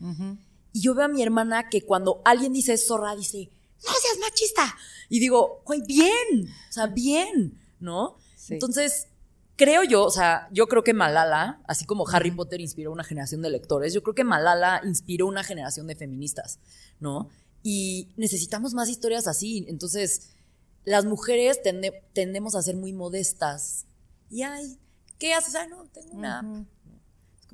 [0.74, 4.76] Y yo veo a mi hermana que cuando alguien dice zorra, dice, no seas machista.
[5.08, 8.16] Y digo, güey, bien, o sea, bien, ¿no?
[8.48, 9.08] Entonces,
[9.56, 13.42] creo yo, o sea, yo creo que Malala, así como Harry Potter inspiró una generación
[13.42, 16.58] de lectores, yo creo que Malala inspiró una generación de feministas,
[17.00, 17.28] ¿no?
[17.62, 19.64] Y necesitamos más historias así.
[19.68, 20.30] Entonces,
[20.84, 21.60] las mujeres
[22.12, 23.86] tendemos a ser muy modestas.
[24.30, 24.78] Y ay,
[25.18, 25.56] ¿qué haces?
[25.56, 26.66] Ay, no, tengo una.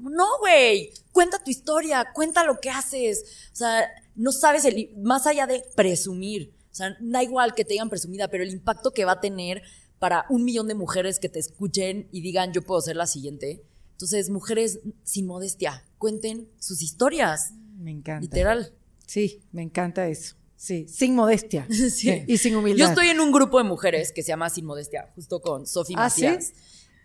[0.02, 3.24] Como, no, güey, cuenta tu historia, cuenta lo que haces.
[3.52, 7.74] O sea, no sabes el, más allá de presumir O sea, da igual que te
[7.74, 9.62] digan presumida, pero el impacto que va a tener
[9.98, 13.62] para un millón de mujeres que te escuchen y digan, yo puedo ser la siguiente.
[13.92, 17.52] Entonces, mujeres sin modestia, cuenten sus historias.
[17.78, 18.22] Me encanta.
[18.22, 18.72] Literal.
[19.06, 20.34] Sí, me encanta eso.
[20.56, 21.66] Sí, sin modestia.
[21.70, 22.24] Sí.
[22.26, 22.78] Y sin humildad.
[22.78, 25.96] Yo estoy en un grupo de mujeres que se llama Sin Modestia, justo con Sofía
[25.98, 26.52] ¿Ah, Macías.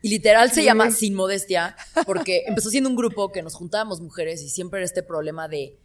[0.08, 4.41] Y literal se llama Sin Modestia porque empezó siendo un grupo que nos juntábamos mujeres
[4.41, 5.78] y siempre era este problema de,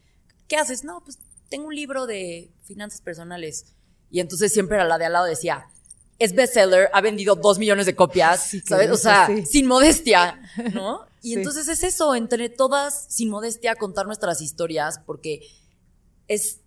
[0.46, 0.84] ¿qué haces?
[0.84, 1.18] No, pues
[1.48, 3.74] tengo un libro de finanzas personales.
[4.12, 5.66] Y entonces siempre era la de al lado decía,
[6.20, 8.90] es bestseller, ha vendido dos millones de copias, ¿sabes?
[8.92, 10.40] O sea, sin modestia,
[10.72, 11.04] ¿no?
[11.20, 15.48] Y entonces es eso, entre todas, sin modestia, contar nuestras historias, porque
[16.28, 16.60] es,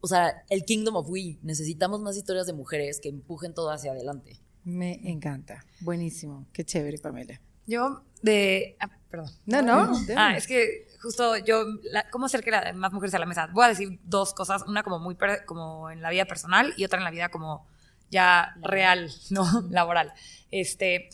[0.00, 1.38] o sea, el Kingdom of We.
[1.42, 4.40] Necesitamos más historias de mujeres que empujen todo hacia adelante.
[4.66, 5.64] Me encanta.
[5.80, 6.44] Buenísimo.
[6.52, 7.40] Qué chévere, Pamela.
[7.68, 8.76] Yo, de.
[8.80, 9.30] Ah, perdón.
[9.46, 9.92] No, no.
[10.16, 11.64] Ah, es que justo yo.
[12.10, 13.48] ¿Cómo hacer que la, más mujeres a la mesa?
[13.52, 14.64] Voy a decir dos cosas.
[14.66, 15.16] Una como muy.
[15.46, 17.64] como en la vida personal y otra en la vida como
[18.10, 19.46] ya real, ¿no?
[19.70, 20.12] Laboral.
[20.50, 21.10] Este,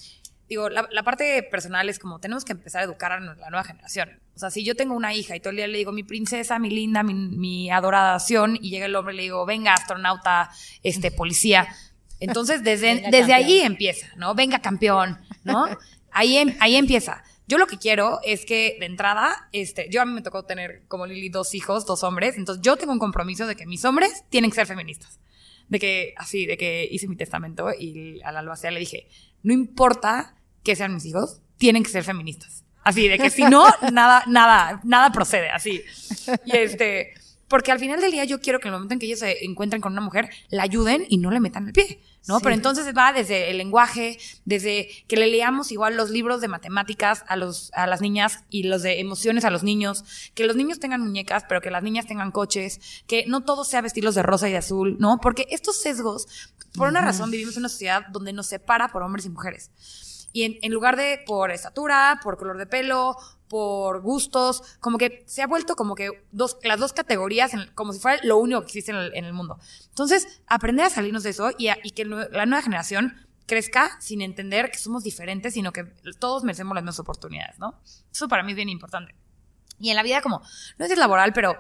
[0.49, 4.19] digo, la, parte personal es como tenemos que empezar a educar a la nueva generación.
[4.35, 6.59] O sea, si yo tengo una hija y todo el día le digo, mi princesa,
[6.59, 10.51] mi linda, mi, adoración, y llega el hombre y le digo, venga, astronauta,
[10.83, 11.69] este, policía.
[12.23, 14.35] Entonces, desde, desde ahí empieza, ¿no?
[14.35, 15.67] Venga, campeón, ¿no?
[16.11, 17.23] Ahí, em, ahí empieza.
[17.49, 20.85] Yo lo que quiero es que de entrada, este, yo a mí me tocó tener
[20.89, 24.25] como Lili dos hijos, dos hombres, entonces yo tengo un compromiso de que mis hombres
[24.31, 25.19] tienen que ser feministas
[25.73, 29.09] de que, así, de que hice mi testamento y a la albacea le dije,
[29.43, 32.65] no importa que sean mis hijos, tienen que ser feministas.
[32.85, 35.83] Así, de que si no, nada, nada, nada procede, así.
[36.45, 37.15] Y este,
[37.53, 39.45] porque al final del día yo quiero que en el momento en que ellos se
[39.45, 42.01] encuentren con una mujer, la ayuden y no le metan el pie.
[42.27, 42.41] ¿no?
[42.41, 47.25] Pero entonces va desde el lenguaje, desde que le leamos igual los libros de matemáticas
[47.29, 50.81] a, los, a las niñas y los de emociones a los niños, que los niños
[50.81, 54.49] tengan muñecas, pero que las niñas tengan coches, que no todo sea vestirlos de rosa
[54.49, 55.19] y de azul, ¿no?
[55.21, 59.27] Porque estos sesgos, por una razón, vivimos en una sociedad donde nos separa por hombres
[59.27, 59.71] y mujeres.
[60.33, 63.15] Y en, en lugar de por estatura, por color de pelo,
[63.53, 66.09] por gustos, como que se ha vuelto como que
[66.63, 69.59] las dos categorías, como si fuera lo único que existe en el, mundo.
[69.91, 74.71] Entonces, aprender a salirnos de eso y, y que la nueva generación crezca sin entender
[74.71, 75.85] que somos diferentes, sino que
[76.19, 77.79] todos merecemos las mismas oportunidades, ¿no?
[78.11, 79.15] Eso para mí es bien importante.
[79.79, 80.41] Y en la vida como,
[80.79, 81.59] no es laboral, pero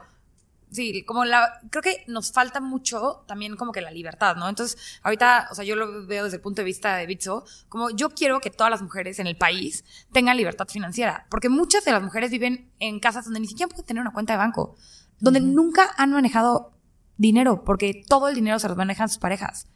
[0.73, 4.49] sí, como la, creo que nos falta mucho también como que la libertad, ¿no?
[4.49, 7.91] Entonces, ahorita, o sea, yo lo veo desde el punto de vista de Bitso, como
[7.91, 11.93] yo quiero que todas las mujeres en el país tengan libertad financiera, porque muchas de
[11.93, 14.75] las mujeres viven en casas donde ni siquiera pueden tener una cuenta de banco,
[15.21, 16.73] donde nunca han manejado
[17.17, 19.67] dinero, porque todo el dinero se los manejan sus parejas,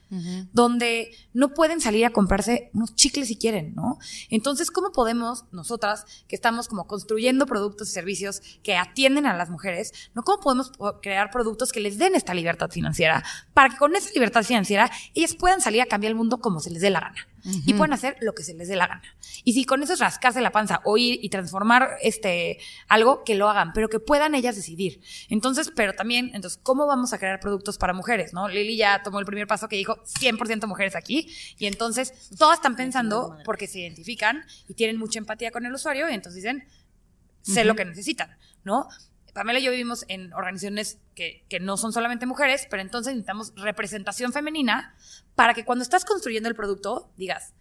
[0.53, 3.99] donde no pueden salir a comprarse unos chicles si quieren, ¿no?
[4.31, 9.51] Entonces, ¿cómo podemos nosotras, que estamos como construyendo productos y servicios que atienden a las
[9.51, 10.23] mujeres, ¿no?
[10.23, 14.45] ¿Cómo podemos crear productos que les den esta libertad financiera para que con esa libertad
[14.45, 17.27] financiera ellas puedan salir a cambiar el mundo como se les dé la gana?
[17.65, 19.03] y pueden hacer lo que se les dé la gana.
[19.45, 23.37] Y si con eso es rascarse la panza o ir y transformar este algo, que
[23.37, 25.01] lo hagan, pero que puedan ellas decidir.
[25.29, 28.33] Entonces, pero también, entonces, ¿cómo vamos a crear productos para mujeres?
[28.33, 28.49] ¿no?
[28.49, 32.77] Lili ya tomó el primer paso que dijo 100% mujeres aquí y entonces todas están
[32.77, 36.67] pensando porque se identifican y tienen mucha empatía con el usuario y entonces dicen,
[37.43, 38.89] sé lo que necesitan, ¿no?
[39.33, 43.53] Pamela y yo vivimos en organizaciones que, que, no son solamente mujeres, pero entonces necesitamos
[43.55, 44.95] representación femenina
[45.35, 47.53] para que cuando estás construyendo el producto digas,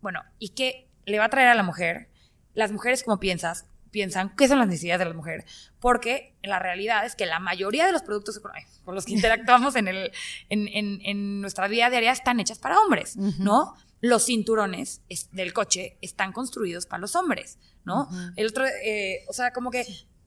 [0.00, 2.08] bueno, ¿y qué le va a traer a la mujer?
[2.54, 5.44] Las mujeres, como piensas, piensan qué son las necesidades de la mujer,
[5.80, 8.40] porque la realidad es que la mayoría de los productos
[8.84, 10.12] con los que interactuamos en, el,
[10.48, 13.74] en, en, en nuestra vida diaria están hechas para hombres, ¿no?
[14.00, 18.08] Los cinturones del coche están construidos para los hombres, ¿no?
[18.36, 19.84] El otro, eh, o sea, como que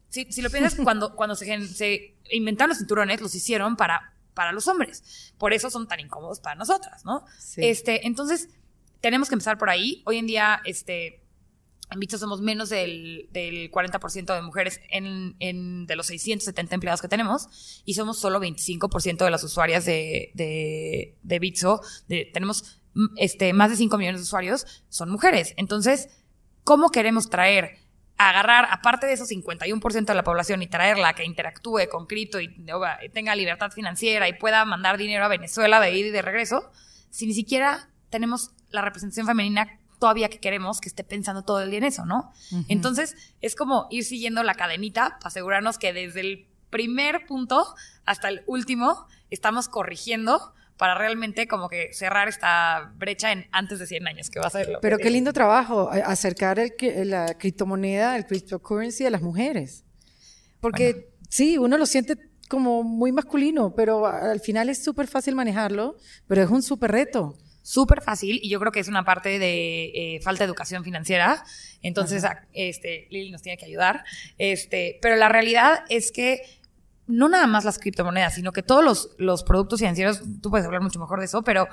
[0.09, 4.67] si, lo piensas, cuando, cuando se, se, inventaron los cinturones, los hicieron para, para los
[4.67, 5.33] hombres.
[5.37, 7.25] Por eso son tan incómodos para nosotras, ¿no?
[7.57, 8.49] Este, entonces,
[9.01, 10.03] tenemos que empezar por ahí.
[10.05, 11.22] Hoy en día, este,
[11.91, 17.07] en Bicho somos menos del, del 40% de mujeres en, de los 670 empleados que
[17.07, 21.81] tenemos y somos solo 25% de las usuarias de, de, de Bitso.
[22.33, 22.81] tenemos
[23.17, 25.53] este, más de 5 millones de usuarios, son mujeres.
[25.57, 26.09] Entonces,
[26.63, 27.83] ¿cómo queremos traer
[28.17, 32.55] agarrar, aparte de esos 51% de la población y traerla que interactúe con cripto y,
[33.11, 36.71] tenga libertad financiera y pueda mandar dinero a Venezuela de ida y de regreso,
[37.09, 41.69] si ni siquiera tenemos la representación femenina todavía que queremos que esté pensando todo el
[41.69, 42.33] día en eso, ¿no?
[42.67, 47.65] Entonces, es como ir siguiendo la cadenita para asegurarnos que desde el primer punto
[48.03, 53.87] hasta el último estamos corrigiendo para realmente como que cerrar esta brecha en antes de
[53.87, 56.73] 100 años, que va a ser Pero qué lindo trabajo, acercar el,
[57.09, 59.85] la criptomoneda, el cryptocurrency a las mujeres.
[60.59, 62.17] Porque sí, uno lo siente
[62.49, 65.95] como muy masculino, pero al final es súper fácil manejarlo,
[66.27, 69.85] pero es un súper reto súper fácil y yo creo que es una parte de
[69.95, 71.43] eh, falta de educación financiera.
[71.81, 72.23] Entonces,
[72.53, 74.03] este, Lili nos tiene que ayudar.
[74.37, 76.43] Este, pero la realidad es que
[77.07, 80.81] no nada más las criptomonedas, sino que todos los, los productos financieros, tú puedes hablar
[80.81, 81.67] mucho mejor de eso, pero,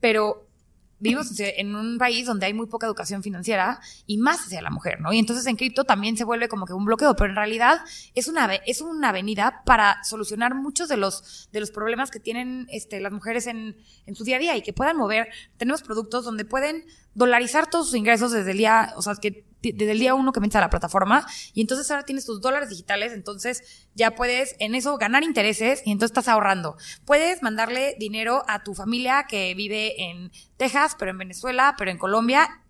[0.00, 0.48] pero
[0.98, 5.00] vivimos en un país donde hay muy poca educación financiera y más hacia la mujer,
[5.00, 5.12] ¿no?
[5.12, 7.80] Y entonces en cripto también se vuelve como que un bloqueo, pero en realidad
[8.14, 12.66] es una, es una avenida para solucionar muchos de los, de los problemas que tienen
[12.70, 15.28] este, las mujeres en, en su día a día y que puedan mover.
[15.56, 19.92] Tenemos productos donde pueden dolarizar todos sus ingresos desde el día, o sea, que desde
[19.92, 23.12] el día uno que metes a la plataforma y entonces ahora tienes tus dólares digitales,
[23.12, 26.76] entonces ya puedes en eso ganar intereses y entonces estás ahorrando.
[27.04, 31.98] Puedes mandarle dinero a tu familia que vive en Texas, pero en Venezuela, pero en
[31.98, 32.62] Colombia,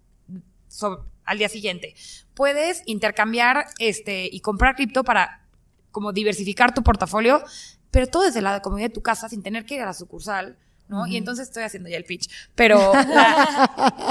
[1.24, 1.94] al día siguiente.
[2.34, 5.42] Puedes intercambiar este y comprar cripto para
[5.90, 7.42] como diversificar tu portafolio,
[7.90, 10.58] pero todo desde la comodidad de tu casa sin tener que ir a la sucursal.
[10.88, 11.06] ¿No?
[11.06, 12.30] Y entonces estoy haciendo ya el pitch.
[12.54, 12.92] Pero,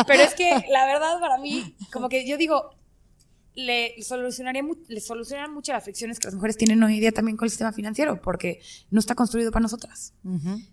[0.08, 2.76] pero es que la verdad para mí, como que yo digo,
[3.56, 7.46] le solucionaría le solucionan mucho las fricciones que las mujeres tienen hoy día también con
[7.46, 8.62] el sistema financiero, porque
[8.92, 10.14] no está construido para nosotras.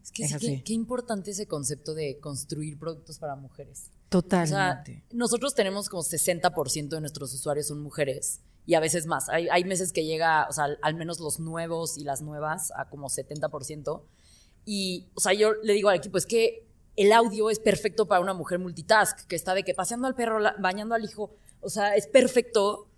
[0.03, 3.91] Es que sí, qué, importante ese concepto de construir productos para mujeres.
[4.09, 5.05] Totalmente.
[5.13, 9.29] nosotros tenemos como 60% de nuestros usuarios son mujeres y a veces más.
[9.29, 12.89] Hay, hay meses que llega, o sea, al menos los nuevos y las nuevas a
[12.89, 14.03] como 70%.
[14.65, 16.67] Y, o sea, yo le digo al equipo, es que
[16.97, 20.41] el audio es perfecto para una mujer multitask, que está de que paseando al perro,
[20.59, 22.89] bañando al hijo, o sea, es perfecto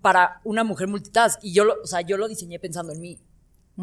[0.00, 1.42] para una mujer multitask.
[1.42, 3.18] Y yo lo, o sea, yo lo diseñé pensando en mí,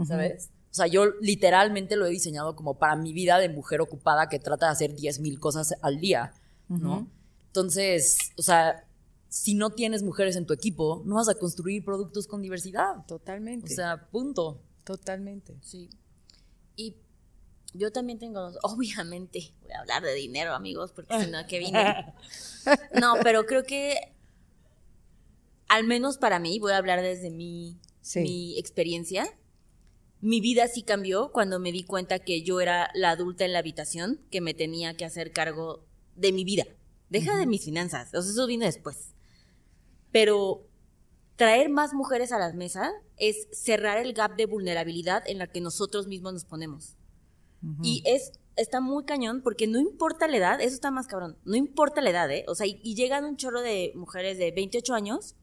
[0.05, 0.49] ¿sabes?
[0.71, 4.39] O sea, yo literalmente lo he diseñado como para mi vida de mujer ocupada que
[4.39, 6.33] trata de hacer 10 mil cosas al día,
[6.69, 7.07] ¿no?
[7.47, 8.85] Entonces, o sea,
[9.27, 13.05] si no tienes mujeres en tu equipo, no vas a construir productos con diversidad.
[13.05, 13.71] Totalmente.
[13.71, 14.61] O sea, punto.
[14.85, 15.57] Totalmente.
[15.61, 15.89] Sí.
[16.77, 16.95] Y
[17.73, 22.13] yo también tengo, obviamente, voy a hablar de dinero, amigos, porque si no, ¿qué vine?
[22.99, 24.13] No, pero creo que,
[25.67, 27.79] al menos para mí, voy a hablar desde mi,
[28.15, 29.35] mi experiencia.
[30.19, 33.59] Mi vida sí cambió cuando me di cuenta que yo era la adulta en la
[33.59, 36.65] habitación que me tenía que hacer cargo de mi vida.
[37.09, 39.15] Deja de mis finanzas, o sea, eso vino después.
[40.11, 40.67] Pero
[41.35, 45.61] traer más mujeres a la mesa es cerrar el gap de vulnerabilidad en la que
[45.61, 46.95] nosotros mismos nos ponemos.
[47.83, 51.55] Y es, está muy cañón porque no importa la edad, eso está más cabrón, no
[51.55, 52.43] importa la edad, ¿eh?
[52.47, 55.35] O sea, y, llegan un chorro de mujeres de 28 años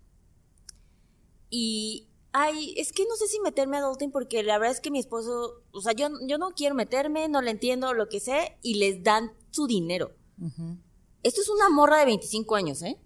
[1.48, 4.90] y, ay, es que no sé si meterme a adulting porque la verdad es que
[4.90, 8.58] mi esposo, o sea, yo, yo no quiero meterme, no le entiendo lo que sé
[8.62, 10.12] y les dan su dinero.
[11.22, 12.98] Esto es una morra de 25 años, ¿eh?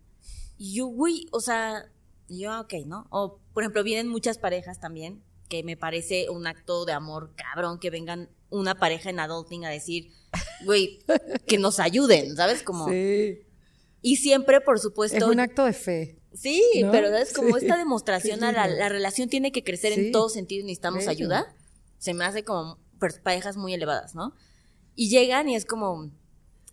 [0.58, 1.90] Y yo, güey, o sea,
[2.28, 3.06] yo, ok, ¿no?
[3.10, 7.78] O, por ejemplo, vienen muchas parejas también que me parece un acto de amor cabrón
[7.78, 10.12] que vengan una pareja en adulting a decir,
[10.64, 11.00] güey,
[11.46, 12.62] que nos ayuden, ¿sabes?
[12.62, 12.88] Como...
[12.88, 13.40] Sí.
[14.02, 15.16] Y siempre, por supuesto...
[15.16, 16.22] Es un acto de fe.
[16.34, 20.64] Sí, pero es como esta demostración a la, relación tiene que crecer en todos sentidos,
[20.64, 21.54] necesitamos ayuda.
[21.98, 22.78] Se me hace como
[23.22, 24.34] parejas muy elevadas, ¿no?
[24.94, 26.10] Y llegan y es como,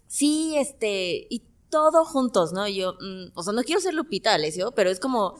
[0.07, 2.67] sí, este, y todo juntos, ¿no?
[2.67, 5.35] Y yo, mm, o sea, no quiero ser Lupita Alessio, pero es como,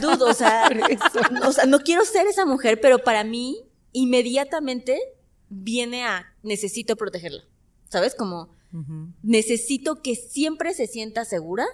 [0.00, 0.68] dudo, o sea,
[1.46, 3.60] o sea, no quiero ser esa mujer, pero para mí,
[3.92, 4.98] inmediatamente
[5.62, 7.44] viene a necesito protegerla.
[7.88, 8.14] ¿Sabes?
[8.14, 8.50] Como
[9.22, 11.64] necesito que siempre se sienta segura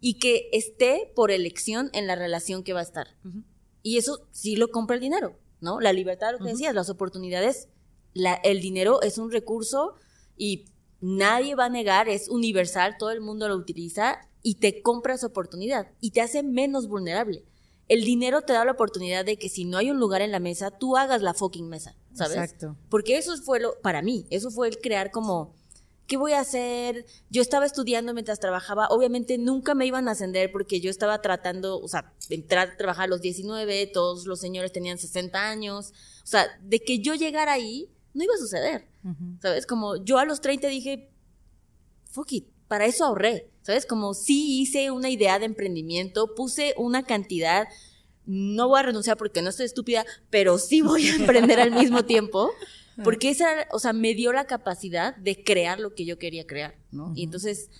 [0.00, 3.16] y que esté por elección en la relación que va a estar.
[3.82, 5.80] Y eso sí lo compra el dinero, ¿no?
[5.80, 7.68] La libertad, lo que decías, las oportunidades,
[8.12, 9.94] la, el dinero es un recurso
[10.36, 10.64] y
[11.00, 15.28] nadie va a negar, es universal, todo el mundo lo utiliza y te compra esa
[15.28, 17.44] oportunidad y te hace menos vulnerable.
[17.86, 20.40] El dinero te da la oportunidad de que si no hay un lugar en la
[20.40, 21.96] mesa, tú hagas la fucking mesa.
[22.18, 22.36] ¿Sabes?
[22.36, 22.76] Exacto.
[22.90, 25.54] Porque eso fue lo, para mí, eso fue el crear como,
[26.06, 27.06] ¿qué voy a hacer?
[27.30, 31.78] Yo estaba estudiando mientras trabajaba, obviamente nunca me iban a ascender porque yo estaba tratando,
[31.78, 35.92] o sea, de entrar a trabajar a los 19, todos los señores tenían 60 años,
[36.24, 38.88] o sea, de que yo llegara ahí, no iba a suceder,
[39.40, 39.66] ¿sabes?
[39.66, 41.10] Como yo a los 30 dije,
[42.10, 43.86] fuck it, para eso ahorré, ¿sabes?
[43.86, 47.68] Como sí hice una idea de emprendimiento, puse una cantidad,
[48.28, 52.04] no voy a renunciar porque no estoy estúpida, pero sí voy a emprender al mismo
[52.04, 52.50] tiempo,
[53.02, 56.76] porque esa, o sea, me dio la capacidad de crear lo que yo quería crear,
[56.92, 57.12] ¿no?
[57.16, 57.70] Y entonces,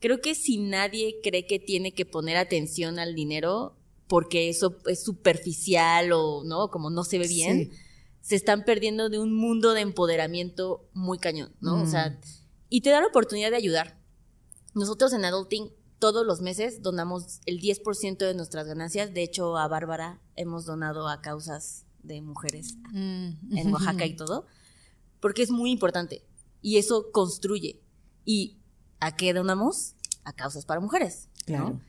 [0.00, 3.76] creo que si nadie cree que tiene que poner atención al dinero
[4.08, 6.68] porque eso es superficial o, ¿no?
[6.68, 7.70] Como no se ve bien,
[8.20, 11.80] se están perdiendo de un mundo de empoderamiento muy cañón, ¿no?
[11.80, 12.18] O sea,
[12.68, 14.00] y te da la oportunidad de ayudar.
[14.74, 15.70] Nosotros en Adulting
[16.02, 19.14] todos los meses donamos el 10% de nuestras ganancias.
[19.14, 23.56] De hecho, a Bárbara hemos donado a causas de mujeres mm.
[23.56, 24.44] en Oaxaca y todo,
[25.20, 26.24] porque es muy importante
[26.60, 27.84] y eso construye.
[28.24, 28.58] ¿Y
[28.98, 29.94] a qué donamos?
[30.24, 31.28] A causas para mujeres.
[31.46, 31.80] Claro.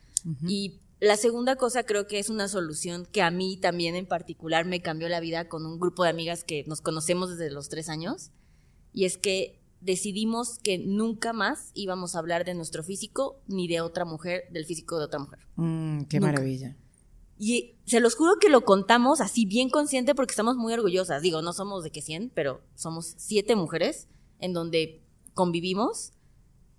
[0.46, 4.64] Y la segunda cosa creo que es una solución que a mí también en particular
[4.64, 7.88] me cambió la vida con un grupo de amigas que nos conocemos desde los tres
[7.88, 8.30] años.
[8.92, 13.80] Y es que decidimos que nunca más íbamos a hablar de nuestro físico ni de
[13.80, 15.40] otra mujer, del físico de otra mujer.
[15.56, 16.76] Mm, qué maravilla.
[17.38, 21.20] Y se los juro que lo contamos así bien consciente porque estamos muy orgullosas.
[21.20, 24.08] Digo, no somos de que 100, pero somos siete mujeres
[24.38, 25.02] en donde
[25.34, 26.12] convivimos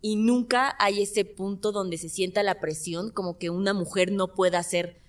[0.02, 4.34] y nunca hay ese punto donde se sienta la presión como que una mujer no
[4.34, 5.02] pueda hacer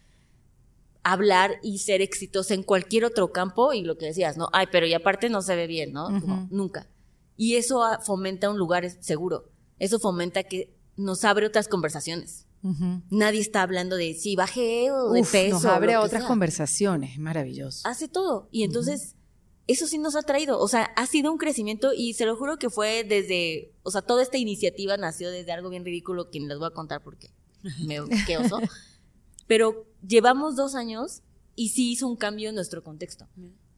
[1.02, 4.48] hablar y ser exitosa en cualquier otro campo y lo que decías, ¿no?
[4.52, 6.10] Ay, pero y aparte no se ve bien, ¿no?
[6.50, 6.88] nunca.
[7.36, 9.50] Y eso fomenta un lugar seguro.
[9.78, 12.46] Eso fomenta que nos abre otras conversaciones.
[13.10, 15.54] Nadie está hablando de si bajé o de peso.
[15.54, 17.86] Nos abre otras conversaciones, maravilloso.
[17.86, 18.48] Hace todo.
[18.50, 19.14] Y entonces,
[19.68, 20.58] eso sí nos ha traído.
[20.58, 23.72] O sea, ha sido un crecimiento y se lo juro que fue desde.
[23.84, 27.02] O sea, toda esta iniciativa nació desde algo bien ridículo que les voy a contar
[27.04, 27.30] porque
[27.84, 28.58] me qué oso.
[29.46, 31.22] Pero llevamos dos años
[31.54, 33.28] y sí hizo un cambio en nuestro contexto.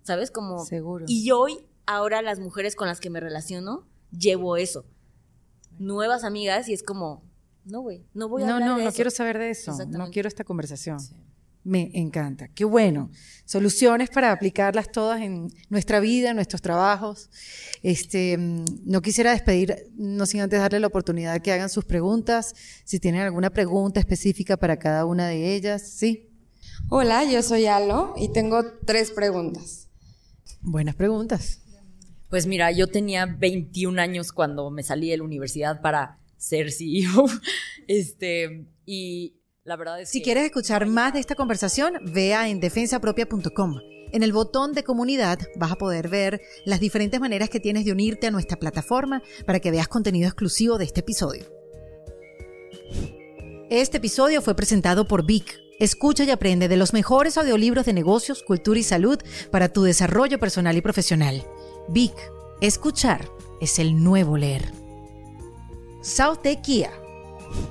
[0.02, 0.30] ¿Sabes?
[0.30, 0.64] Como.
[0.64, 1.04] Seguro.
[1.08, 4.84] Y hoy, ahora las mujeres con las que me relaciono, llevo eso.
[5.78, 7.22] Nuevas amigas y es como
[7.64, 9.76] no, güey, no voy a no, no, No, quiero saber de eso.
[9.86, 10.98] No quiero esta conversación.
[11.64, 12.48] Me encanta.
[12.48, 13.10] Qué bueno.
[13.44, 17.30] Soluciones para aplicarlas todas en nuestra vida, en nuestros trabajos.
[17.82, 21.84] Este, mm, no quisiera despedir, no sin antes darle la oportunidad de que hagan sus
[21.84, 22.54] preguntas.
[22.84, 26.30] Si tienen alguna pregunta específica para cada una de ellas, ¿sí?
[26.88, 29.88] Hola, yo soy Alo y tengo tres preguntas.
[30.62, 31.60] Buenas preguntas.
[32.28, 37.26] Pues mira, yo tenía 21 años cuando me salí de la universidad para ser CEO.
[37.88, 43.80] este, y la verdad es si quieres escuchar más de esta conversación, vea en defensapropia.com.
[44.10, 47.92] En el botón de comunidad vas a poder ver las diferentes maneras que tienes de
[47.92, 51.44] unirte a nuestra plataforma para que veas contenido exclusivo de este episodio.
[53.68, 55.60] Este episodio fue presentado por Vic.
[55.78, 59.18] Escucha y aprende de los mejores audiolibros de negocios, cultura y salud
[59.50, 61.44] para tu desarrollo personal y profesional.
[61.90, 62.12] Vic,
[62.60, 64.72] escuchar es el nuevo leer.
[66.02, 66.90] South Kia.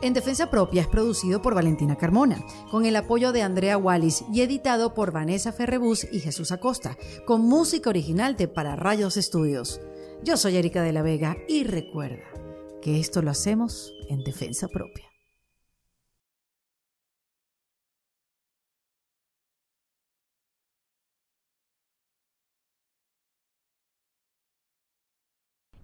[0.02, 4.42] En Defensa Propia es producido por Valentina Carmona, con el apoyo de Andrea Wallis y
[4.42, 9.80] editado por Vanessa Ferrebus y Jesús Acosta, con música original de Para Rayos Estudios.
[10.24, 12.26] Yo soy Erika de la Vega y recuerda
[12.82, 15.07] que esto lo hacemos en Defensa Propia.